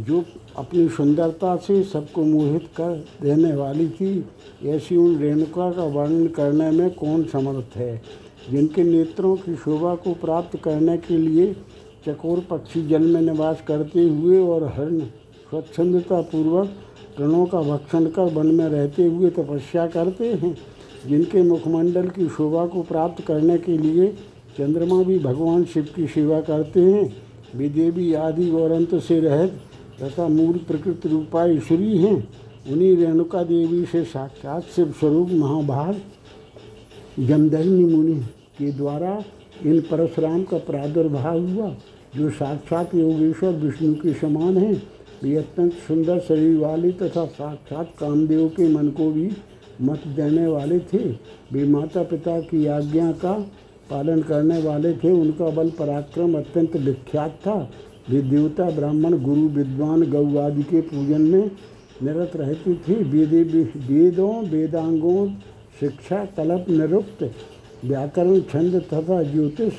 जो 0.00 0.24
अपनी 0.56 0.88
सुंदरता 0.88 1.56
से 1.56 1.82
सबको 1.82 2.24
मोहित 2.24 2.62
कर 2.62 3.04
देने 3.22 3.52
वाली 3.54 3.88
थी। 3.88 4.24
ऐसी 4.64 4.96
उन 4.96 5.18
रेणुका 5.18 5.70
का 5.72 5.84
वर्णन 5.84 6.26
करने 6.26 6.70
में 6.70 6.90
कौन 6.90 7.24
समर्थ 7.24 7.76
है? 7.76 8.02
जिनके 8.50 8.82
नेत्रों 8.84 9.36
की 9.36 9.54
शोभा 9.54 9.94
को 9.94 10.12
प्राप्त 10.12 10.56
करने 10.56 10.96
के 10.96 11.18
लिए 11.18 11.52
चकोर 12.08 12.40
पक्षी 12.50 12.86
जल 12.86 13.02
में 13.02 13.20
निवास 13.20 13.64
करते 13.66 14.08
हुए 14.08 14.38
और 14.38 14.64
हरण 14.64 15.00
स्वच्छंदता 15.50 16.20
पूर्वक 16.22 16.66
तृणों 17.16 17.44
का 17.46 17.60
भक्षण 17.62 18.04
कर 18.06 18.32
वन 18.32 18.46
में 18.46 18.68
रहते 18.68 19.04
हुए 19.04 19.30
तपस्या 19.30 19.86
करते 19.86 20.32
हैं, 20.32 20.56
जिनके 21.06 21.42
मुखमंडल 21.42 22.08
की 22.08 22.28
शोभा 22.28 22.66
को 22.66 22.82
प्राप्त 22.82 23.24
करने 23.24 23.56
के 23.58 23.76
लिए 23.78 24.08
चंद्रमा 24.58 25.02
भी 25.02 25.18
भगवान 25.18 25.64
शिव 25.64 25.88
की 25.96 26.06
सेवा 26.06 26.40
करते 26.40 26.80
हैं। 26.82 27.04
वे 27.54 27.68
देवी 27.68 28.12
आदि 28.14 28.50
और 28.50 28.72
अंत 28.72 28.94
से 28.94 29.18
रहत 29.20 29.60
तथा 30.02 30.28
मूल 30.28 30.58
प्रकृति 30.68 31.08
रूपा 31.08 31.44
ईश्वरी 31.46 31.96
हैं, 31.98 32.28
उन्हीं 32.70 32.96
रेणुका 32.96 33.42
देवी 33.42 33.84
से 33.84 34.04
साक्षात 34.04 34.62
शिव 34.76 34.92
स्वरूप 35.00 35.30
महाभाग 35.30 36.00
जमदग्नि 37.18 37.84
मुनि 37.84 38.14
के 38.58 38.70
द्वारा 38.72 39.22
इन 39.64 39.80
परशुराम 39.80 40.42
का 40.42 40.58
प्रादुर्भाव 40.60 41.38
हुआ, 41.40 41.74
जो 42.16 42.30
साक्षात 42.30 42.94
योगेश्वर 42.94 43.52
विष्णु 43.56 43.94
के 43.94 44.12
समान 44.12 44.56
हैं। 44.58 44.82
भी 45.22 45.36
अत्यंत 45.36 45.72
सुंदर 45.72 46.18
शरीर 46.18 46.58
वाले 46.58 46.90
तथा 46.92 47.24
साक्षात 47.26 47.92
कामदेव 48.00 48.48
के 48.48 48.68
मन 48.68 48.88
को 48.88 49.10
भी 49.10 49.30
मत 49.82 50.06
देने 50.06 50.46
वाले 50.46 50.78
थे। 50.78 50.98
वे 51.52 51.64
माता 51.64 52.02
पिता 52.02 52.40
की 52.40 52.66
आज्ञा 52.66 53.12
का 53.12 53.32
पालन 53.90 54.22
करने 54.22 54.62
वाले 54.62 54.92
थे। 54.92 55.12
उनका 55.12 55.50
बल 55.50 55.70
पराक्रम 55.70 56.34
अत्यंत 56.34 56.76
विख्यात 56.76 57.30
था। 57.30 57.70
वे 58.10 58.22
देवता, 58.22 58.70
ब्राह्मण, 58.70 59.18
गुरु, 59.18 59.48
विद्वान, 59.48 60.10
गौ 60.10 60.38
आदि 60.38 60.62
के 60.62 60.80
पूजन 60.80 61.20
में 61.20 61.50
निरत 62.02 62.32
रहती 62.36 62.74
थी। 62.74 62.94
वेदे, 62.94 63.42
वेदों, 63.42 64.44
वेदांगों, 64.44 65.28
शिक्षा 65.80 66.24
कल्प 66.24 66.66
निरुक्त, 66.70 67.30
व्याकरण, 67.84 68.40
छंद 68.40 68.80
तथा 68.94 69.22
ज्योतिष 69.22 69.72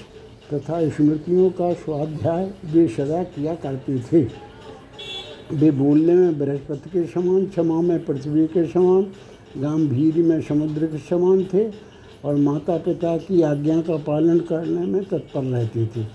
तथा 0.53 0.89
स्मृतियों 0.89 1.49
का 1.49 1.73
स्वाध्याय 1.73 2.51
वे 2.65 2.87
सदा 2.87 3.23
किया 3.23 3.55
करते 3.55 3.99
थे। 3.99 4.50
वे 5.53 5.71
बोलने 5.71 6.13
में 6.13 6.39
बृहस्पति 6.39 6.89
के 6.89 7.05
समान, 7.05 7.45
क्षमा 7.45 7.81
में 7.81 8.05
पृथ्वी 8.05 8.45
के 8.47 8.65
समान 8.67 9.03
गंभीर 9.57 10.15
में 10.15 10.41
समुद्र 10.41 10.85
के 10.85 10.97
समान 10.97 11.43
थे 11.43 11.69
और 12.25 12.35
माता 12.35 12.77
पिता 12.77 13.17
की 13.17 13.41
आज्ञा 13.41 13.81
का 13.81 13.95
पालन 13.97 14.39
करने 14.39 14.85
में 14.85 15.03
तत्पर 15.03 15.43
रहते 15.43 15.85
थे। 15.85 16.05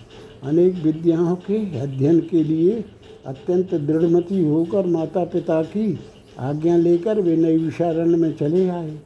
अनेक 0.42 0.74
विद्याओं 0.74 1.36
के 1.36 1.80
अध्ययन 1.80 2.20
के 2.20 2.44
लिए 2.44 2.84
अत्यंत 3.26 3.74
दृढ़मती 3.74 4.44
होकर 4.44 4.86
माता 4.86 5.24
पिता 5.24 5.62
की 5.62 5.98
आज्ञा 6.38 6.76
लेकर 6.76 7.20
वे 7.20 7.36
नई 7.36 7.56
विशारण 7.56 8.16
में 8.16 8.36
चले 8.36 8.68
आए। 8.68 8.98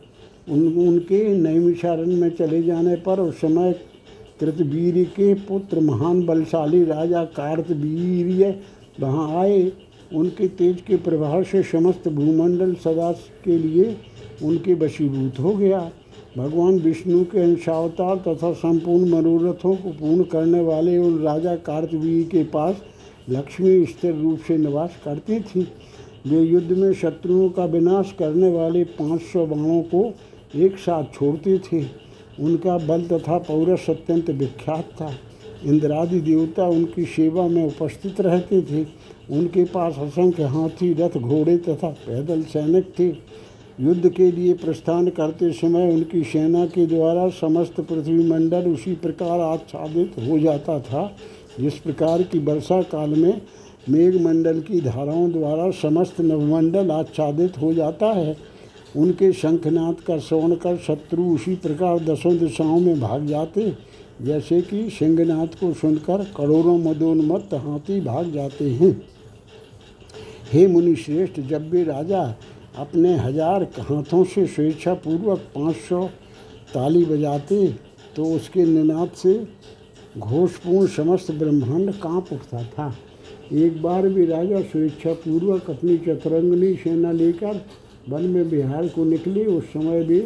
उन, 0.48 0.88
उनके 0.88 1.28
नई 1.38 1.58
विशारण 1.58 2.16
में 2.16 2.30
चले 2.30 2.62
जाने 2.62 2.96
पर 2.96 3.20
उस 3.20 3.40
समय 3.40 3.72
कृतवीर 4.40 5.04
के 5.04 5.34
पुत्र, 5.34 5.80
महान 5.80 6.26
बलशाली 6.26 6.84
राजा 6.84 7.24
कार्तवीर्य 7.24 8.60
वहाँ 9.00 9.40
आए। 9.40 9.72
उनके 10.14 10.49
तेज 10.49 10.81
के 10.81 10.96
प्रभाव 10.96 11.42
से 11.42 11.62
समस्त 11.62 12.09
भूमंडल 12.09 12.75
सदा 12.75 13.11
के 13.44 13.59
लिए 13.59 13.96
उनके 14.42 14.75
वशीभूत 14.75 15.38
हो 15.40 15.55
गया। 15.55 15.81
भगवान 16.37 16.79
विष्णु 16.79 17.25
के 17.25 17.40
अंशावतार 17.40 18.16
तथा 18.16 18.53
संपूर्ण 18.53 19.11
मनोरथों 19.11 19.75
को 19.77 19.90
पूर्ण 19.90 20.25
करने 20.25 20.61
वाले 20.61 20.96
उन 20.99 21.18
राजा 21.18 21.55
कार्तवीय 21.57 22.23
के 22.25 22.44
पास 22.44 22.83
लक्ष्मी 23.31 23.85
स्थिर 23.87 24.14
रूप 24.14 24.38
से 24.38 24.57
निवास 24.57 24.99
करती 25.05 25.40
थी। 25.40 25.66
वे 26.27 26.40
युद्ध 26.40 26.73
में 26.73 26.92
शत्रुओं 26.92 27.49
का 27.49 27.64
विनाश 27.64 28.14
करने 28.18 28.51
वाले 28.51 28.85
पाँच 28.99 29.23
सौ 29.23 29.46
बाणों 29.46 29.81
को 29.94 30.12
एक 30.57 30.79
साथ 30.79 31.05
छोड़ते 31.14 31.59
थे। 31.66 31.85
उनका 32.40 32.77
बल 32.79 33.03
तथा 33.03 33.38
पौरस 33.38 33.87
अत्यंत 33.90 34.31
विख्यात 34.31 34.92
था। 34.94 35.12
इंद्रादि 35.66 36.20
देवता 36.20 36.66
उनकी 36.66 37.05
सेवा 37.05 37.46
में 37.49 37.64
उपस्थित 37.66 38.20
रहते 38.20 38.62
थे। 38.62 38.87
उनके 39.31 39.64
पास 39.64 39.99
असंख्य 39.99 40.42
हाथी, 40.42 40.92
रथ, 40.92 41.18
घोड़े 41.18 41.57
तथा 41.57 41.88
पैदल 41.88 42.42
सैनिक 42.42 42.92
थे। 42.99 43.09
युद्ध 43.81 44.09
के 44.09 44.31
लिए 44.33 44.55
प्रस्थान 44.55 45.09
करते 45.09 45.53
समय 45.53 45.92
उनकी 45.92 46.23
सेना 46.25 46.64
के 46.66 46.87
द्वारा 46.87 47.29
समस्त 47.29 47.81
पृथ्वी 47.81 48.29
मंडल 48.29 48.68
उसी 48.68 48.94
प्रकार 48.94 49.40
आच्छादित 49.40 50.14
हो 50.18 50.38
जाता 50.38 50.79
था, 50.81 51.16
जिस 51.61 51.75
प्रकार 51.75 52.23
की 52.23 52.38
वर्षा 52.38 52.83
काल 52.83 53.11
में 53.11 53.40
मेघमंडल 53.88 54.61
की 54.61 54.81
धाराओं 54.81 55.31
द्वारा 55.33 55.70
समस्त 55.70 56.20
नवमंडल 56.20 56.90
आच्छादित 56.90 57.59
हो 57.59 57.73
जाता 57.75 58.07
है। 58.07 58.37
उनके 58.96 59.33
शंखनाथ 59.33 60.05
का 60.07 60.18
श्रवण 60.18 60.55
कर 60.55 60.77
शत्रु 60.77 61.25
उसी 61.25 61.55
प्रकार 61.55 61.99
दसों 61.99 62.37
दिशाओं 62.38 62.81
में 62.81 63.01
भाग 63.01 63.27
जाते। 63.27 63.89
जैसे 64.20 64.61
कि 64.62 64.88
सिंहनाथ 64.90 65.59
को 65.61 65.72
सुनकर 65.74 66.24
करोड़ों 66.37 66.76
मदोन्मत्त 66.80 67.54
हाथी 67.56 68.00
भाग 68.00 68.33
जाते 68.33 68.70
हैं। 68.70 68.90
हे 70.52 70.66
मुनि 70.66 70.94
श्रेष्ठ 70.96 71.40
जब 71.40 71.68
भी 71.70 71.83
राजा 71.85 72.22
अपने 72.78 73.16
हज़ार 73.18 73.62
हाथों 73.80 74.24
से 74.24 74.46
स्वेच्छापूर्वक 74.46 75.38
पाँच 75.54 75.76
सौ 75.78 76.04
ताली 76.74 77.04
बजाते 77.04 77.66
तो 78.16 78.24
उसके 78.35 78.64
निनाद 78.64 79.11
से 79.16 79.35
घोषपूर्ण 80.18 80.87
समस्त 80.88 81.30
ब्रह्मांड 81.33 81.92
काँप 81.94 82.33
उठता 82.33 82.62
था। 82.64 82.94
एक 83.54 83.80
बार 83.83 84.09
भी 84.09 84.24
राजा 84.26 84.61
स्वेच्छापूर्वक 84.62 85.70
अपनी 85.70 85.96
चतुरंगनी 85.98 86.74
सेना 86.76 87.12
लेकर 87.12 87.61
वन 88.09 88.24
में 88.24 88.48
बिहार 88.50 88.88
को 88.88 89.04
निकले, 89.04 89.44
उस 89.46 89.64
समय 89.66 90.02
वे 90.02 90.20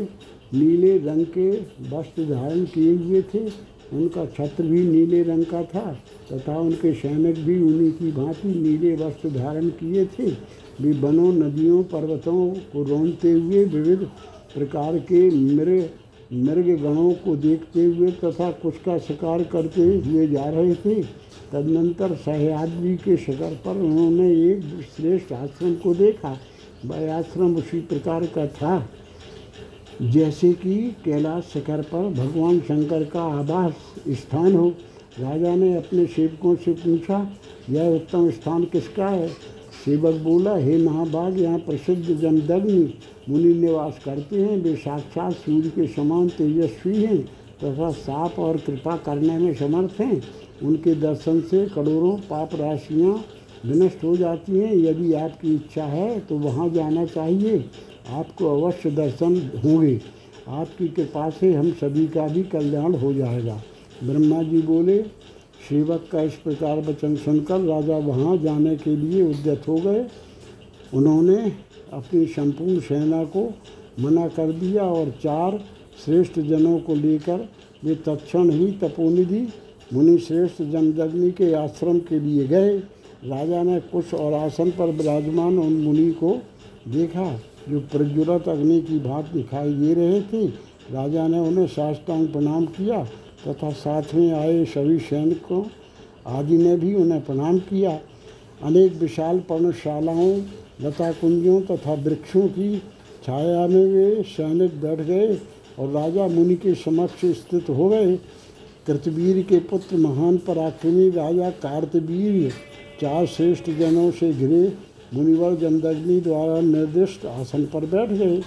नीले 0.55 0.97
रंग 0.99 1.25
के 1.29 1.51
वस्त्र 1.91 2.25
धारण 2.25 2.65
किए 2.67 2.95
हुए 2.97 3.23
थे। 3.25 3.49
उनका 3.95 4.25
छत्र 4.29 4.65
भी 4.65 4.83
नीले 4.83 5.23
रंग 5.23 5.45
का 5.45 5.63
था 5.65 5.93
तथा 6.33 6.59
उनके 6.59 6.93
सैनिक 6.95 7.45
भी 7.45 7.61
उन्हीं 7.63 7.91
की 7.93 8.13
भांति 8.13 8.49
नीले 8.49 8.95
वस्त्र 8.97 9.31
धारण 9.31 9.69
किए 9.71 10.05
थे। 10.09 10.31
वे 10.81 10.93
वनों, 11.01 11.33
नदियों, 11.33 11.83
पर्वतों 11.83 12.49
को 12.73 12.83
रोनते 12.85 13.33
हुए 13.33 13.65
विविध 13.65 14.09
प्रकार 14.55 14.99
के 14.99 15.29
मृग 15.31 15.89
मृग 16.33 16.69
गणों 16.83 17.13
को 17.15 17.35
देखते 17.37 17.85
हुए 17.85 18.11
तथा 18.25 18.51
कुछ 18.53 18.77
का 18.77 18.97
शिकार 18.99 19.43
करते 19.45 19.83
हुए 19.99 20.27
जा 20.27 20.49
रहे 20.49 20.75
थे। 20.75 21.03
तदनंतर 21.53 22.15
सह्याद्री 22.17 22.97
के 22.97 23.17
शिखर 23.17 23.55
पर 23.65 23.77
उन्होंने 23.77 24.29
एक 24.45 24.63
श्रेष्ठ 24.97 25.33
आश्रम 25.33 25.75
को 25.75 25.95
देखा। 25.95 26.37
वह 26.85 27.15
आश्रम 27.15 27.57
उसी 27.57 27.81
प्रकार 27.81 28.27
का 28.27 28.47
था। 28.47 28.79
जैसे 30.03 30.53
कि 30.53 30.75
कैलाश 31.05 31.45
शिखर 31.45 31.83
पर 31.85 32.09
भगवान 32.15 32.59
शंकर 32.61 33.05
का 33.05 33.23
आवास 33.33 33.75
स्थान 34.11 34.55
हो। 34.55 34.69
राजा 35.21 35.55
ने 35.57 35.75
अपने 35.75 36.07
सेवकों 36.07 36.55
से 36.57 36.73
पूछा, 36.75 37.19
यह 37.71 37.89
उत्तम 37.89 38.31
स्थान 38.31 38.65
किसका 38.65 39.07
है? 39.07 39.29
सेवक 39.85 40.15
बोला, 40.15 40.57
हे 40.57 40.77
महाभाग 40.79 41.39
यहाँ 41.41 41.59
प्रसिद्ध 41.59 42.17
जनदग्नि 42.17 42.93
मुनि 43.29 43.53
निवास 43.55 44.01
करते 44.05 44.41
हैं। 44.41 44.57
वे 44.57 44.75
साक्षात 44.77 45.33
सूर्य 45.35 45.71
के 45.71 45.87
समान 45.87 46.29
तेजस्वी 46.29 47.03
हैं 47.03 47.23
तथा 47.57 47.91
साप 47.93 48.39
और 48.39 48.57
कृपा 48.57 48.97
करने 48.97 49.39
में 49.39 49.55
समर्थ 49.55 50.01
हैं। 50.01 50.23
उनके 50.63 50.95
दर्शन 50.95 51.41
से 51.41 51.65
करोड़ों 51.67 52.17
पाप 52.31 52.55
राशियाँ 52.55 53.25
विनष्ट 53.67 54.05
हो 54.05 54.17
जाती 54.17 54.59
हैं। 54.59 54.75
यदि 54.75 55.13
आपकी 55.15 55.55
इच्छा 55.55 55.85
है 55.85 56.19
तो 56.21 56.39
वहाँ 56.39 56.69
जाना 56.71 57.05
चाहिए। 57.07 57.65
आपको 58.11 58.61
अवश्य 58.61 58.91
दर्शन 58.91 59.37
होंगे। 59.65 60.01
आपकी 60.49 60.89
कृपा 60.89 61.29
से 61.31 61.53
हम 61.55 61.71
सभी 61.73 62.07
का 62.07 62.27
भी 62.29 62.43
कल्याण 62.43 62.95
हो 62.95 63.13
जाएगा। 63.15 63.61
ब्रह्मा 64.05 64.43
जी 64.43 64.61
बोले, 64.63 65.03
सेवक 65.69 66.09
का 66.13 66.23
इस 66.23 66.35
प्रकार 66.35 66.79
वचन 66.79 67.15
सुनकर 67.17 67.61
राजा 67.61 67.97
वहाँ 67.97 68.37
जाने 68.37 68.77
के 68.77 68.97
लिए 68.97 69.23
उद्यत 69.23 69.69
हो 69.69 69.77
गए। 69.77 70.07
उन्होंने 70.95 71.37
अपनी 71.93 72.27
संपूर्ण 72.27 72.81
सेना 72.81 73.25
को 73.25 73.53
मना 74.01 74.27
कर 74.29 74.53
दिया 74.53 74.83
और 74.83 75.11
चार 75.23 75.59
श्रेष्ठ 76.05 76.39
जनों 76.41 76.79
को 76.79 76.95
लेकर 76.95 77.49
वे 77.85 77.95
तत्क्षण 77.95 78.51
ही 78.51 78.71
तपोनिधि 78.73 79.47
मुनि 79.93 80.19
श्रेष्ठ 80.19 80.63
जनजग्नि 80.63 81.31
के 81.31 81.53
आश्रम 81.53 81.99
के 81.99 82.21
लिए 82.21 82.47
गए। 82.47 82.77
राजा 83.25 83.63
ने 83.63 83.81
कुछ 83.81 84.15
और 84.15 84.33
आसन 84.33 84.71
पर 84.71 84.91
विराजमान 84.91 85.59
उन 85.59 85.73
मुनि 85.73 86.11
को 86.11 86.41
देखा। 86.89 87.41
जो 87.69 87.81
प्रज्वलित 87.93 88.49
अग्नि 88.49 88.81
की 88.81 88.99
भात 88.99 89.29
दिखाई 89.29 89.73
दे 89.73 89.95
रहे 89.95 90.21
थे, 90.23 90.47
राजा 90.93 91.27
ने 91.29 91.39
उन्हें 91.39 91.67
साष्टांग 91.67 92.27
प्रणाम 92.29 92.67
किया 92.69 93.03
तथा 93.47 93.71
साथ 93.73 94.15
में 94.15 94.33
आए 94.33 94.65
सभी 94.65 94.99
सैनिकों, 94.99 95.65
आदि 96.27 96.59
ने 96.59 96.77
भी 96.77 96.95
उन्हें 96.95 97.25
प्रणाम 97.25 97.59
किया। 97.61 97.99
अनेक 98.63 98.93
विशाल 98.95 99.39
पर्णशालाओं 99.41 100.37
लता 100.83 101.11
कुंजों 101.13 101.61
तथा 101.61 101.95
वृक्षों 101.95 102.47
की 102.49 102.77
छाया 103.25 103.67
में 103.67 103.85
वे 103.87 104.23
सैनिक 104.27 104.81
बैठ 104.81 105.01
गए 105.01 105.35
और 105.79 105.89
राजा 105.91 106.27
मुनि 106.27 106.55
के 106.55 106.75
समक्ष 106.75 107.25
स्थित 107.35 107.69
हो 107.71 107.89
गए। 107.89 108.17
कृतवीर 108.87 109.43
के 109.43 109.59
पुत्र 109.61 109.97
महान 109.97 110.37
पराक्रमी 110.39 111.09
राजा 111.11 111.51
कार्तवीर 111.63 112.51
चार 113.01 113.27
श्रेष्ठ 113.27 113.71
जनों 113.71 114.11
से 114.11 114.33
घिरे 114.33 114.65
मुनिवर 115.15 115.55
जमदग्नि 115.55 116.21
द्वारा 116.21 116.61
निर्दिष्ट 116.61 117.27
आसन 117.27 117.65
पर 117.65 117.87
बैठ 117.87 118.11
गए। 118.11 118.43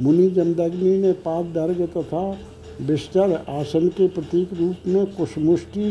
मुनि 0.00 0.28
जमदग्नि 0.30 0.96
ने 0.98 1.12
पाप 1.24 1.44
दर्ग 1.54 1.80
तथा 1.96 2.30
बिस्तर 2.86 3.32
आसन 3.50 3.88
के 3.88 4.08
प्रतीक 4.08 4.52
रूप 4.54 4.86
में 4.86 5.06
कुशमुष्टि 5.14 5.90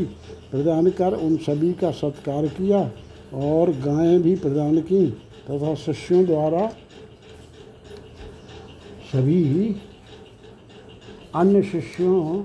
प्रदान 0.51 0.89
कर 0.91 1.13
उन 1.15 1.35
सभी 1.37 1.71
का 1.73 1.91
सत्कार 1.91 2.47
किया 2.47 2.79
और 3.41 3.71
गायें 3.81 4.21
भी 4.21 4.35
प्रदान 4.35 4.79
की 4.81 5.05
तथा 5.49 5.73
शिष्यों 5.75 6.25
द्वारा 6.25 6.67
सभी 9.11 9.75
अन्य 11.35 11.61
शिष्यों, 11.63 12.43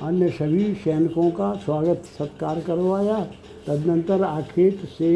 अन्य 0.00 0.28
सभी 0.30 0.72
सैनिकों 0.74 1.30
का 1.30 1.52
स्वागत 1.54 2.02
सत्कार 2.18 2.60
करवाया। 2.60 3.20
तदनंतर 3.66 4.22
आखेट 4.22 4.84
से 4.88 5.10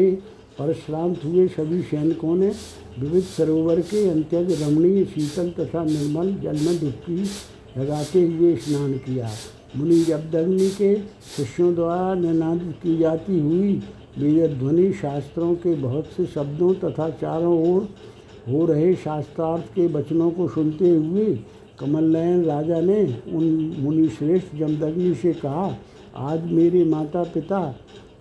परश्रांत 0.59 1.23
हुए 1.25 1.47
सभी 1.47 1.81
सैनिकों 1.81 2.35
ने 2.35 2.51
विविध 2.99 3.23
सरोवर 3.23 3.79
के 3.81 4.07
अंत्यज 4.09 4.61
रमणीय 4.61 5.03
शीतल 5.05 5.49
तथा 5.59 5.83
निर्मल 5.83 6.33
जल 6.33 6.59
में 6.65 6.79
डुबकी 6.79 7.23
लगाते 7.77 8.21
हुए 8.23 8.55
स्नान 8.55 8.93
किया। 8.97 9.29
मुनि 9.77 9.99
जबदग्नि 9.99 10.69
के 10.69 10.95
शिष्यों 11.35 11.73
द्वारा 11.75 12.13
निनादित 12.13 12.75
की 12.83 12.97
जाती 12.97 13.39
हुई 13.39 13.81
ध्वनि 14.17 14.91
शास्त्रों 14.93 15.53
के 15.55 15.75
बहुत 15.75 16.07
से 16.07 16.25
शब्दों 16.25 16.73
तथा 16.73 17.09
चारों 17.21 17.53
ओर 17.67 17.87
हो 18.47 18.65
रहे 18.65 18.93
शास्त्रार्थ 18.95 19.73
के 19.75 19.85
वचनों 19.87 20.29
को 20.31 20.47
सुनते 20.47 20.89
हुए 20.89 21.25
कमल 21.79 22.03
नयन 22.15 22.43
राजा 22.45 22.79
ने 22.81 23.03
उन 23.33 23.75
मुनिश्रेष्ठ 23.79 24.55
जमदग्नि 24.55 25.13
से 25.15 25.33
कहा, 25.33 25.77
आज 26.15 26.51
मेरे 26.51 26.83
माता 26.85 27.23
पिता 27.23 27.59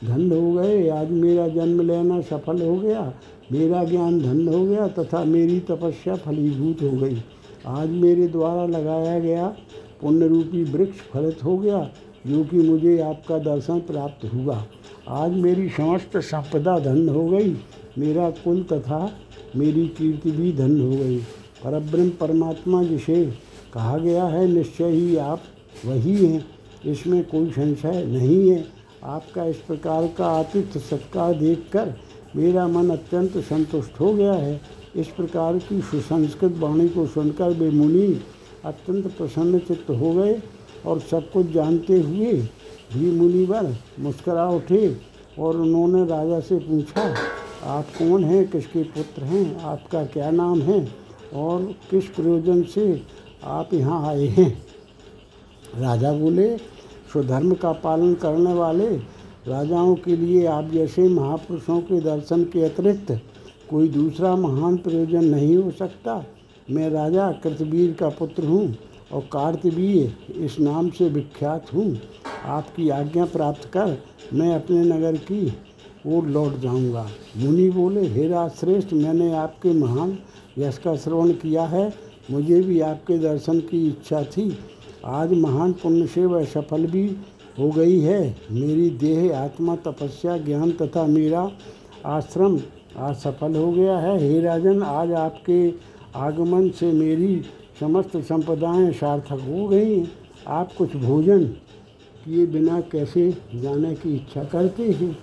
धन 0.04 0.30
हो 0.32 0.52
गए, 0.52 0.88
आज 0.88 1.10
मेरा 1.10 1.46
जन्म 1.48 1.80
लेना 1.80 2.20
सफल 2.20 2.62
हो 2.62 2.76
गया, 2.76 3.12
मेरा 3.52 3.82
ज्ञान 3.84 4.20
धन 4.20 4.46
हो 4.48 4.64
गया 4.64 4.86
तथा 4.88 5.24
मेरी 5.24 5.58
तपस्या 5.60 6.14
फलीभूत 6.16 6.82
हो 6.82 6.90
गई। 6.98 7.22
आज 7.66 7.88
मेरे 7.88 8.28
द्वारा 8.28 8.64
लगाया 8.66 9.18
गया 9.18 9.46
पुण्य 10.00 10.26
रूपी 10.28 10.62
वृक्ष 10.64 11.00
फलित 11.12 11.44
हो 11.44 11.56
गया, 11.58 11.90
जो 12.26 12.44
कि 12.44 12.56
मुझे 12.56 12.98
आपका 13.00 13.38
दर्शन 13.38 13.78
प्राप्त 13.80 14.24
हुआ। 14.34 14.64
आज 15.08 15.32
मेरी 15.32 15.68
समस्त 15.68 16.16
संपदा 16.16 16.78
धन 16.78 17.08
हो 17.08 17.26
गई, 17.28 17.54
मेरा 17.98 18.30
कुल 18.30 18.62
तथा 18.62 19.10
मेरी 19.56 19.86
कीर्ति 19.88 20.30
भी 20.30 20.52
धन 20.52 20.80
हो 20.80 20.90
गई। 20.90 21.18
परब्रह्म 21.64 22.10
परमात्मा 22.10 22.82
जिसे 22.82 23.24
कहा 23.74 23.96
गया 23.98 24.24
है, 24.24 24.46
निश्चय 24.48 24.90
ही 24.90 25.16
आप 25.16 25.42
वही 25.86 26.14
हैं, 26.16 26.44
इसमें 26.86 27.22
कोई 27.24 27.50
संशय 27.50 28.04
नहीं 28.06 28.50
है। 28.50 28.79
आपका 29.02 29.44
इस 29.44 29.56
प्रकार 29.56 30.06
का 30.18 30.26
आतिथ्य 30.28 30.80
सत्कार 30.80 31.34
देखकर 31.34 31.94
मेरा 32.36 32.66
मन 32.68 32.90
अत्यंत 32.90 33.36
संतुष्ट 33.38 34.00
हो 34.00 34.12
गया 34.14 34.32
है। 34.32 34.60
इस 34.96 35.08
प्रकार 35.08 35.58
की 35.58 35.80
सुसंस्कृत 35.80 36.56
वाणी 36.58 36.88
को 36.88 37.06
सुनकर 37.06 37.50
वे 37.50 37.70
मुनि 37.70 38.06
अत्यंत 38.64 39.06
प्रसन्न 39.16 39.58
चित्त 39.58 39.90
हो 39.90 40.12
गए 40.12 40.40
और 40.86 41.00
सब 41.00 41.30
कुछ 41.30 41.50
जानते 41.50 42.00
हुए 42.00 42.32
भी 42.92 43.10
मुनिवर 43.10 43.74
मुस्करा 44.00 44.48
उठे 44.48 44.96
और 45.38 45.56
उन्होंने 45.56 46.04
राजा 46.06 46.40
से 46.40 46.58
पूछा, 46.58 47.14
आप 47.64 47.84
कौन 47.98 48.24
हैं? 48.24 48.48
किसके 48.50 48.82
पुत्र 48.84 49.22
हैं? 49.22 49.60
आपका 49.60 50.04
क्या 50.04 50.30
नाम 50.30 50.60
है? 50.62 50.86
और 51.34 51.62
किस 51.90 52.04
प्रयोजन 52.06 52.62
से 52.64 53.02
आप 53.44 53.74
यहाँ 53.74 54.06
आए 54.08 54.26
हैं? 54.26 54.50
राजा 55.76 56.12
बोले 56.12 56.48
स्वधर्म 57.12 57.54
का 57.54 57.72
पालन 57.84 58.14
करने 58.14 58.52
वाले 58.54 58.88
राजाओं 59.48 59.94
के 59.96 60.16
लिए 60.16 60.46
आप 60.46 60.70
जैसे 60.70 61.08
महापुरुषों 61.08 61.80
के 61.80 62.00
दर्शन 62.00 62.44
के 62.44 62.64
अतिरिक्त 62.64 63.20
कोई 63.70 63.88
दूसरा 63.88 64.34
महान 64.36 64.76
प्रयोजन 64.76 65.24
नहीं 65.24 65.56
हो 65.56 65.70
सकता। 65.70 66.24
मैं 66.70 66.88
राजा 66.90 67.30
कृतवीर 67.42 67.92
का 67.92 68.08
पुत्र 68.08 68.44
हूँ 68.44 68.76
और 69.12 69.20
कार्तवीर 69.32 70.42
इस 70.44 70.58
नाम 70.60 70.90
से 70.90 71.08
विख्यात 71.08 71.72
हूँ। 71.74 72.00
आपकी 72.46 72.88
आज्ञा 72.90 73.24
प्राप्त 73.24 73.64
कर 73.68 73.96
मैं 74.34 74.54
अपने 74.54 74.84
नगर 74.86 75.16
की 75.22 75.46
ओर 76.06 76.26
लौट 76.26 76.58
जाऊँगा। 76.60 77.06
मुनि 77.36 77.68
बोले, 77.70 78.06
हे 78.06 78.48
श्रेष्ठ 78.50 78.92
मैंने 78.92 79.32
आपके 79.34 79.72
महान 79.72 80.16
यश 80.58 80.78
का 80.78 80.94
श्रवण 80.96 81.32
किया 81.34 81.64
है। 81.64 81.92
मुझे 82.30 82.60
भी 82.60 82.80
आपके 82.80 83.18
दर्शन 83.18 83.60
की 83.60 83.86
इच्छा 83.88 84.22
थी। 84.26 84.48
आज 85.04 85.32
महान 85.32 85.72
पुण्य 85.72 86.06
से 86.06 86.24
वह 86.26 86.44
सफल 86.44 86.86
भी 86.86 87.16
हो 87.58 87.70
गई 87.70 88.00
है। 88.00 88.36
मेरी 88.52 88.90
देह, 88.90 89.38
आत्मा, 89.38 89.76
तपस्या, 89.76 90.36
ज्ञान 90.38 90.72
तथा 90.72 91.06
मेरा 91.06 91.50
आश्रम 92.06 92.60
आज 92.96 93.16
सफल 93.16 93.56
हो 93.56 93.72
गया 93.72 93.98
है। 93.98 94.18
हे 94.20 94.40
राजन, 94.40 94.82
आज 94.82 95.12
आपके 95.12 95.72
आगमन 96.16 96.68
से 96.68 96.92
मेरी 96.92 97.42
समस्त 97.80 98.16
संपदाएँ 98.16 98.92
सार्थक 98.92 99.40
हो 99.50 99.68
गई। 99.68 100.04
आप 100.48 100.72
कुछ 100.72 100.96
भोजन 100.96 101.44
किए 102.24 102.46
बिना 102.46 102.80
कैसे 102.80 103.36
जाने 103.54 103.94
की 103.94 104.16
इच्छा 104.16 104.44
करते 104.44 104.90
हैं? 104.90 105.18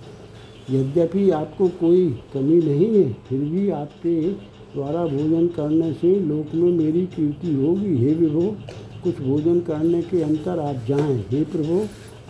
यद्यपि 0.70 1.30
आपको 1.30 1.68
कोई 1.68 2.18
कमी 2.34 2.56
नहीं 2.56 2.94
है, 2.94 3.12
फिर 3.12 3.38
भी 3.38 3.70
आपके 3.70 4.30
द्वारा 4.74 5.06
भोजन 5.06 5.46
करने 5.46 5.92
से 5.92 6.14
लोक 6.20 6.54
में 6.54 6.72
मेरी 6.72 7.06
कीर्ति 7.06 7.54
होगी। 7.54 7.96
हे 7.96 8.14
विभो 8.14 8.56
कुछ 8.98 9.20
भोजन 9.20 9.60
करने 9.60 10.02
के 10.02 10.22
अंतर 10.22 10.58
आप 10.58 10.84
जाएँ। 10.88 11.16
हे 11.30 11.42
प्रभु, 11.46 11.80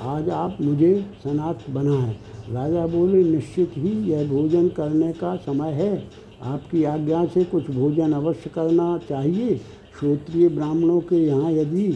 आज 0.01 0.29
आप 0.31 0.57
मुझे 0.61 0.95
सनात 1.25 1.65
बनाएँ। 1.71 2.13
राजा 2.51 2.87
बोले, 2.87 3.23
निश्चित 3.25 3.73
ही 3.77 3.91
यह 4.11 4.29
भोजन 4.29 4.69
करने 4.77 5.13
का 5.13 5.35
समय 5.39 5.73
है। 5.73 5.97
आपकी 6.45 6.83
आज्ञा 6.85 7.25
से 7.27 7.45
कुछ 7.45 7.71
भोजन 7.71 8.13
अवश्य 8.13 8.51
करना 8.51 8.97
चाहिए। 9.09 9.57
श्रोत्रिय 10.01 10.49
ब्राह्मणों 10.49 11.01
के 11.01 11.17
यहाँ 11.17 11.51
यदि 11.53 11.87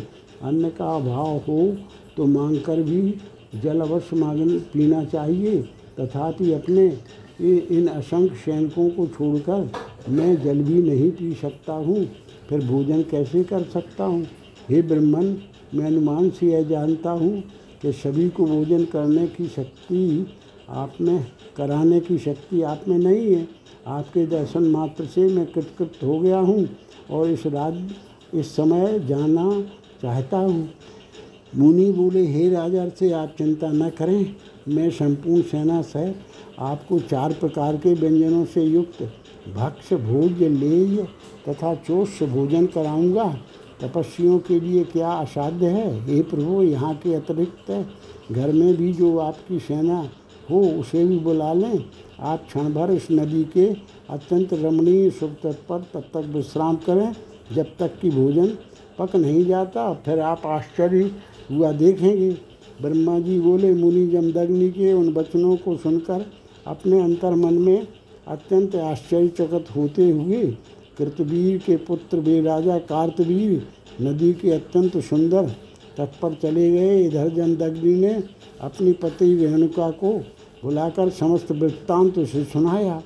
अन्न 0.43 0.69
का 0.71 0.95
अभाव 0.97 1.37
हो 1.49 1.61
तो 2.17 2.27
मांग 2.27 2.59
कर 2.61 2.83
भी 2.83 3.15
जल 3.63 3.81
अवश्य 3.81 4.17
मांग 4.17 4.51
पीना 4.73 5.05
चाहिए। 5.05 5.63
तथापि 6.01 6.53
अपने 6.53 6.87
इन 7.43 7.87
असंख्य 7.89 8.37
सैनिकों 8.37 8.89
को 8.91 9.07
छोड़कर 9.09 9.71
मैं 10.11 10.35
जल 10.43 10.63
भी 10.63 10.83
नहीं 10.83 11.11
पी 11.11 11.33
सकता 11.35 11.73
हूँ। 11.75 12.05
फिर 12.49 12.65
भोजन 12.67 13.03
कैसे 13.11 13.43
कर 13.45 13.63
सकता 13.65 14.05
हूँ? 14.05 14.27
हे 14.73 14.81
ब्रह्मन, 14.83 15.27
मैं 15.75 15.85
अनुमान 15.87 16.29
से 16.31 16.47
यह 16.47 16.63
जानता 16.63 17.11
हूँ 17.11 17.43
कि 17.83 17.93
सभी 17.93 18.29
को 18.29 18.45
भोजन 18.45 18.85
करने 18.85 19.27
की 19.29 19.47
शक्ति 19.47 20.27
आप 20.71 20.93
में, 21.01 21.27
कराने 21.57 21.99
की 22.01 22.17
शक्ति 22.19 22.63
आप 22.63 22.85
में 22.89 22.97
नहीं 22.99 23.35
है। 23.35 23.47
आपके 23.87 24.25
दर्शन 24.27 24.63
मात्र 24.63 25.05
से 25.05 25.27
मैं 25.27 25.47
कृतकृत 25.47 25.99
हो 26.03 26.19
गया 26.21 26.39
हूँ 26.39 26.69
और 27.11 27.31
इस 27.31 27.47
राज, 27.47 27.83
इस 28.35 28.57
समय 28.57 28.99
जाना 29.01 29.61
चाहता 30.03 30.39
हूँ। 30.39 30.69
मुनि 31.57 31.91
बोले, 31.93 32.27
हे 32.27 32.49
राजा, 32.51 32.89
से 32.89 33.13
आप 33.13 33.35
चिंता 33.39 33.73
न 33.73 33.91
करें। 33.91 34.35
मैं 34.69 34.91
संपूर्ण 34.91 35.43
सेना 35.43 35.83
सहित 35.83 36.17
आपको 36.59 36.99
चार 37.01 37.33
प्रकार 37.33 37.77
के 37.77 37.95
व्यंजनों 37.95 38.45
से 38.45 38.63
युक्त 38.63 39.03
भक्ष 39.55 39.93
भोज्य 39.95 40.49
लेय 40.49 41.07
तथा 41.49 41.75
चोष 41.77 42.23
भोजन 42.25 42.67
कराऊँगा। 42.67 43.35
तपस्वियों 43.83 44.39
के 44.39 44.61
लिए 44.61 44.85
क्या 44.85 45.11
असाध्य 45.11 45.67
है? 45.67 46.07
हे 46.07 46.23
प्रभु, 46.23 46.63
यहाँ 46.63 46.95
के 46.95 47.15
अतिरिक्त 47.15 47.87
घर 48.33 48.53
में 48.53 48.77
भी 48.77 48.93
जो 48.93 49.19
आपकी 49.19 49.59
सेना 49.59 50.09
हो, 50.51 50.61
उसे 50.81 51.05
भी 51.05 51.19
बुला 51.19 51.53
लें। 51.53 51.85
आप 52.21 52.47
क्षण 52.47 52.73
भर 52.73 52.91
इस 52.91 53.09
नदी 53.13 53.45
के 53.45 53.67
अत्यंत 54.11 54.55
रमणीय 54.55 55.11
सुख 55.11 55.31
तट 55.31 55.57
पर 55.69 55.79
तब 55.95 56.01
तक 56.01 56.29
विश्राम 56.29 56.77
करें। 56.77 57.13
जब 57.55 57.67
तक 57.79 57.99
कि 58.01 58.11
भोजन 58.11 58.47
पक 58.99 59.17
नहीं 59.17 59.45
जाता, 59.47 59.93
फिर 59.95 60.21
आप 60.21 60.43
आश्चर्य 60.47 61.11
हुआ 61.51 61.73
देखेंगे। 61.73 62.31
ब्रह्मा 62.83 63.19
जी 63.19 63.41
बोले, 63.41 63.75
मुनि 63.75 64.07
जमदग्नि 64.07 64.71
के 64.71 64.93
उन 64.93 65.13
वचनों 65.13 65.57
को 65.57 65.77
सुनकर 65.77 66.27
अपने 66.67 67.01
अंतर 67.01 67.35
मन 67.35 67.55
में 67.55 67.87
अत्यंत 68.29 68.77
आश्चर्यचकित 68.77 69.77
होते 69.77 70.11
हुए 70.11 70.45
कृतवीर 70.99 71.59
के 71.59 71.77
पुत्र 71.77 72.19
वे 72.19 72.41
राजा 72.41 72.79
कार्तवीर 72.79 73.69
नदी 74.03 74.33
के 74.33 74.51
अत्यंत 74.51 74.97
सुंदर 74.97 75.49
तट 75.97 76.09
पर 76.23 76.35
चले 76.35 76.71
गए। 76.71 77.05
इधर 77.05 77.29
जनदग्नि 77.29 77.95
ने 77.95 78.23
अपनी 78.61 78.93
पति 78.93 79.35
रेणुका 79.35 79.91
को 79.91 80.13
बुलाकर 80.65 81.11
समस्त 81.11 81.53
वृत्तांत 81.53 82.19
उसे 82.19 82.45
सुनाया। 82.45 83.03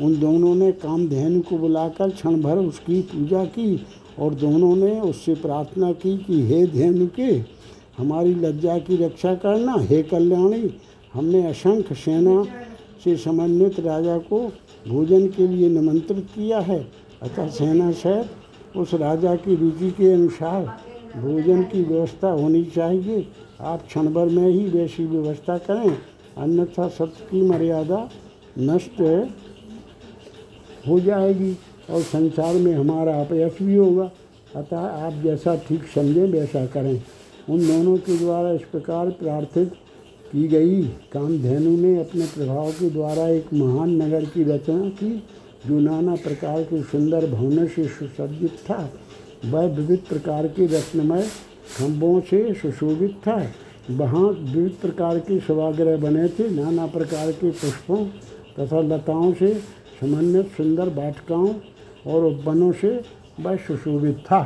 उन 0.00 0.20
दोनों 0.20 0.54
ने 0.54 0.72
कामधेनु 0.72 1.40
को 1.40 1.58
बुलाकर 1.58 2.10
क्षण 2.10 2.40
भर 2.40 2.58
उसकी 2.58 3.00
पूजा 3.00 3.44
की 3.44 3.86
और 4.18 4.34
दोनों 4.34 4.76
ने 4.76 5.00
उससे 5.00 5.34
प्रार्थना 5.34 5.92
की 5.92 6.18
कि, 6.18 6.42
हे 6.42 6.66
धेनु 6.66 7.06
के, 7.06 7.60
हमारी 7.98 8.34
लज्जा 8.34 8.78
की 8.78 8.96
रक्षा 8.96 9.34
करना। 9.34 9.76
हे 9.78 10.02
कल्याणी, 10.02 10.74
हमने 11.14 11.46
असंख्य 11.46 11.94
सेना 11.94 12.44
से 13.04 13.16
समन्वित 13.16 13.80
राजा 13.80 14.18
को 14.18 14.52
भोजन 14.88 15.26
के 15.26 15.48
लिए 15.48 15.68
निमंत्रित 15.68 16.24
किया 16.24 16.60
है। 16.60 16.88
अतः 17.22 17.48
सेना 17.48 17.90
सहित 17.92 18.76
उस 18.76 18.94
राजा 18.94 19.34
की 19.36 19.54
रुचि 19.56 19.90
के 19.90 20.12
अनुसार 20.12 20.64
भोजन 21.16 21.62
की 21.62 21.82
व्यवस्था 21.82 22.30
होनी 22.30 22.64
चाहिए। 22.66 23.26
आप 23.60 23.86
क्षण 23.86 24.06
भर 24.06 24.26
में 24.26 24.48
ही 24.48 24.64
वैसी 24.68 25.04
व्यवस्था 25.04 25.56
करें, 25.58 25.96
अन्यथा 26.38 26.88
सत्य 26.88 27.26
की 27.30 27.42
मर्यादा 27.42 28.08
नष्ट 28.58 29.00
हो 30.88 30.98
जाएगी 31.00 31.52
और 31.90 32.02
संसार 32.02 32.54
में 32.54 32.72
हमारा 32.74 33.20
अपयश 33.20 33.58
भी 33.62 33.74
होगा। 33.74 34.10
अतः 34.56 34.78
आप 34.78 35.12
जैसा 35.22 35.54
ठीक 35.58 35.84
समझें, 35.94 36.26
वैसा 36.28 36.64
करें। 36.66 37.02
उन 37.48 37.66
दोनों 37.66 37.96
के 37.98 38.16
द्वारा 38.18 38.50
इस 38.52 38.62
प्रकार 38.62 39.10
प्रार्थित 39.10 39.72
की 40.32 40.46
गई। 40.48 40.82
कामधेनु 41.12 41.76
ने 41.76 41.98
अपने 42.00 42.24
प्रभाव 42.26 42.70
के 42.70 42.90
द्वारा 42.90 43.28
एक 43.28 43.52
महान 43.54 43.90
नगर 44.02 44.24
की 44.24 44.44
रचना 44.44 44.88
की। 44.88 45.12
जो 45.66 45.78
नाना 45.80 46.14
प्रकार 46.14 46.62
के 46.62 46.82
सुंदर 46.82 47.26
भवनों 47.26 47.66
से 47.66 47.84
सुसज्जित 47.88 48.50
था, 48.50 48.90
वह 49.44 49.66
विविध 49.66 49.98
प्रकार 49.98 50.46
के 50.48 50.66
रत्नमय 50.66 51.22
खम्भों 51.78 52.20
से 52.20 52.54
सुशोभित 52.54 53.16
था। 53.26 53.52
वहाँ 53.90 54.22
विविध 54.22 54.72
प्रकार 54.72 55.18
के 55.18 55.38
सभागृह 55.40 55.96
बने 55.96 56.28
थे, 56.28 56.48
नाना 56.50 56.86
प्रकार 56.86 57.32
के 57.32 57.50
पुष्पों 57.50 58.04
तथा 58.58 58.80
लताओं 58.80 59.32
से 59.32 59.54
समन्वित 60.00 60.46
सुंदर 60.56 60.88
वाटिकाओं 60.88 61.54
और 62.06 62.24
उपवनों 62.24 62.72
से 62.72 63.00
वह 63.40 63.56
सुशोभित 63.56 64.18
था। 64.18 64.42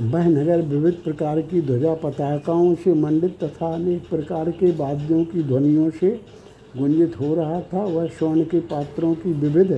वह 0.00 0.26
नगर 0.26 0.60
विविध 0.62 0.94
प्रकार 0.94 1.40
की 1.42 1.60
ध्वजा 1.60 1.94
पताकाओं 1.94 2.74
से 2.74 2.92
मंडित 2.94 3.38
तथा 3.44 3.72
अनेक 3.74 4.02
प्रकार 4.08 4.50
के 4.50 4.70
वाद्यों 4.70 5.24
की 5.24 5.42
ध्वनियों 5.42 5.88
से 5.90 6.10
गुंजित 6.76 7.18
हो 7.20 7.34
रहा 7.34 7.60
था। 7.62 7.82
वह 7.84 8.06
स्वर्ण 8.08 8.44
के 8.44 8.60
पात्रों 8.60 9.14
की 9.14 9.32
विविध 9.32 9.72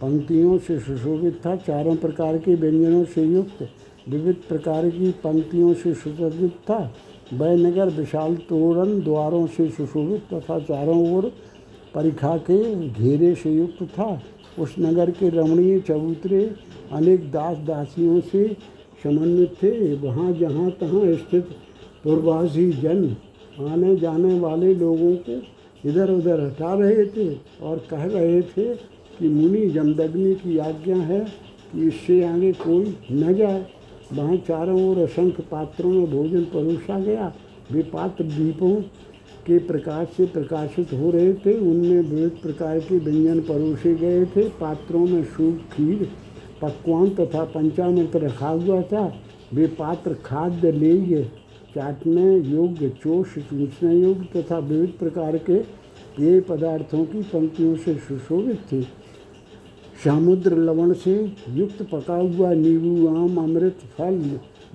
पंक्तियों 0.00 0.56
से 0.58 0.78
सुशोभित 0.80 1.40
था। 1.46 1.54
चारों 1.56 1.94
प्रकार 1.96 2.38
के 2.38 2.54
व्यंजनों 2.54 3.04
से 3.04 3.24
युक्त 3.24 3.68
विविध 4.08 4.36
प्रकार 4.48 4.88
की 4.88 5.10
पंक्तियों 5.24 5.74
से 5.74 5.94
सुसज्जित 5.94 6.56
था। 6.70 6.80
वह 7.32 7.54
नगर 7.56 7.88
विशाल 7.90 8.36
तोरण 8.48 8.98
द्वारों 9.00 9.46
से 9.46 9.68
सुशोभित 9.70 10.34
तथा 10.34 10.58
चारों 10.60 11.16
ओर 11.16 11.32
परिखा 11.94 12.36
के 12.50 12.88
घेरे 12.88 13.34
से 13.34 13.50
युक्त 13.50 13.82
था। 13.92 14.20
उस 14.58 14.74
नगर 14.78 15.10
के 15.10 15.28
रमणीय 15.28 15.78
चबूतरे 15.80 16.44
अनेक 16.92 17.30
दास 17.30 17.56
दासियों 17.58 18.20
से 18.20 18.56
समन्वित 19.02 19.54
थे, 19.62 19.94
वहाँ 19.96 20.32
जहाँ 20.32 20.70
तहाँ 20.70 21.14
स्थित 21.14 21.48
पूर्वासी 22.04 22.70
जन, 22.72 23.04
आने 23.60 23.96
जाने 23.96 24.38
वाले 24.40 24.74
लोगों 24.74 25.14
को 25.18 25.40
इधर 25.84 26.10
उधर 26.10 26.40
हटा 26.40 26.74
रहे 26.74 27.04
थे 27.06 27.28
और 27.62 27.78
कह 27.90 28.04
रहे 28.04 28.40
थे 28.42 28.74
कि 29.18 29.28
मुनि 29.28 29.66
जमदग्नि 29.66 30.34
की 30.34 30.56
आज्ञा 30.58 30.96
है 30.96 31.20
कि 31.72 31.86
इससे 31.86 32.22
आगे 32.24 32.52
कोई 32.52 32.96
न 33.12 33.34
जाए। 33.34 33.66
वहाँ 34.12 34.36
चारों 34.36 34.82
ओर 34.88 34.98
असंख्य 34.98 35.42
पात्रों 35.50 35.90
में 35.90 36.10
भोजन 36.10 36.44
परोसा 36.44 36.98
गया। 36.98 37.32
वे 37.72 37.82
पात्र 37.82 38.24
दीपों 38.24 38.74
के 39.46 39.58
प्रकाश 39.58 40.08
से 40.16 40.26
प्रकाशित 40.26 40.92
हो 40.92 41.10
रहे 41.10 41.32
थे। 41.34 41.58
उनमें 41.60 42.00
विविध 42.00 42.40
प्रकार 42.42 42.78
के 42.80 42.98
व्यंजन 42.98 43.40
परोसे 43.40 43.94
गए 43.94 44.24
थे। 44.26 44.48
पात्रों 44.60 45.06
में 45.06 45.22
सूप, 45.24 45.60
खीर 45.72 46.08
पकवान 46.62 47.08
तथा 47.10 47.44
पंचामृत 47.44 48.16
रखा 48.16 48.48
हुआ 48.48 48.82
था। 48.82 49.14
वे 49.54 49.66
पात्र 49.66 50.14
खाद्य 50.14 50.72
लेय 50.72 51.22
चाटने 51.74 52.36
योग्य 52.38 52.88
चोष 52.88 53.38
चूसने 53.38 53.94
योग्य 53.94 54.42
तथा 54.42 54.58
विविध 54.58 54.90
प्रकार 54.90 55.36
के 55.38 55.58
पेय 56.16 56.40
पदार्थों 56.40 57.04
की 57.04 57.22
पंक्तियों 57.22 57.76
से 57.76 57.94
सुशोभित 57.94 58.60
थे। 58.72 58.82
समुद्र 60.04 60.56
लवण 60.56 60.92
से 60.92 61.32
युक्त 61.50 61.82
पका 61.82 62.14
हुआ 62.14 62.52
नींबू, 62.52 63.06
आम, 63.08 63.36
अमृत, 63.36 63.78
फल 63.98 64.18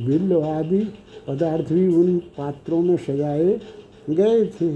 बिल्ल 0.02 0.42
आदि 0.42 0.80
पदार्थ 1.28 1.74
भी 1.74 1.88
उन 1.88 2.18
पात्रों 2.18 2.82
में 2.82 2.98
सजाए 2.98 3.60
गए 4.10 4.46
थे। 4.46 4.76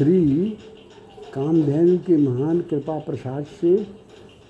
श्री 0.00 0.44
कामधेनु 1.34 1.96
के 1.98 2.16
महान 2.16 2.60
कृपा 2.60 2.98
प्रसाद 2.98 3.44
से, 3.44 3.76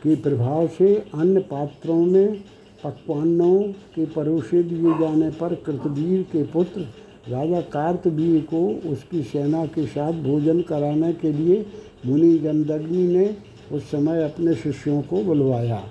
के 0.03 0.15
प्रभाव 0.17 0.67
से, 0.69 0.95
अन्य 0.95 1.41
पात्रों 1.41 2.07
में 2.07 2.37
पकवानों 2.85 3.63
के 3.63 4.07
परोसे 4.07 4.63
दिए 4.63 4.93
जाने 5.01 5.31
पर 5.31 5.55
कृतवीर 5.55 6.23
के 6.23 6.43
पुत्र 6.43 6.81
राजा 7.29 7.61
कार्तवीर 7.61 8.41
को 8.55 8.63
उसकी 8.91 9.23
सेना 9.23 9.67
के 9.67 9.87
साथ 9.87 10.13
भोजन 10.13 10.63
कराने 10.63 11.13
के 11.13 11.33
लिए 11.33 11.67
मुनि 12.07 12.39
जमदग्नि 12.39 13.07
ने 13.09 13.37
उस 13.73 13.91
समय 13.91 14.25
अपने 14.25 14.55
शिष्यों 14.55 15.03
को 15.03 15.25
बुलवाया। 15.25 15.83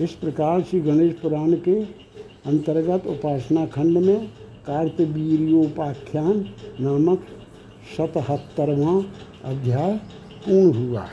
इस 0.00 0.12
प्रकार 0.12 0.62
श्री 0.62 0.80
गणेश 0.80 1.14
पुराण 1.14 1.52
के 1.52 1.82
अंतर्गत 2.46 3.06
उपासना 3.06 3.66
खंड 3.66 3.98
में 3.98 4.26
कार्तवीर्योपाख्यान 4.66 6.46
नामक 6.80 7.26
सतहत्तरवां 7.96 9.00
अध्याय 9.44 9.96
पूर्ण 10.46 10.76
हुआ। 10.78 11.04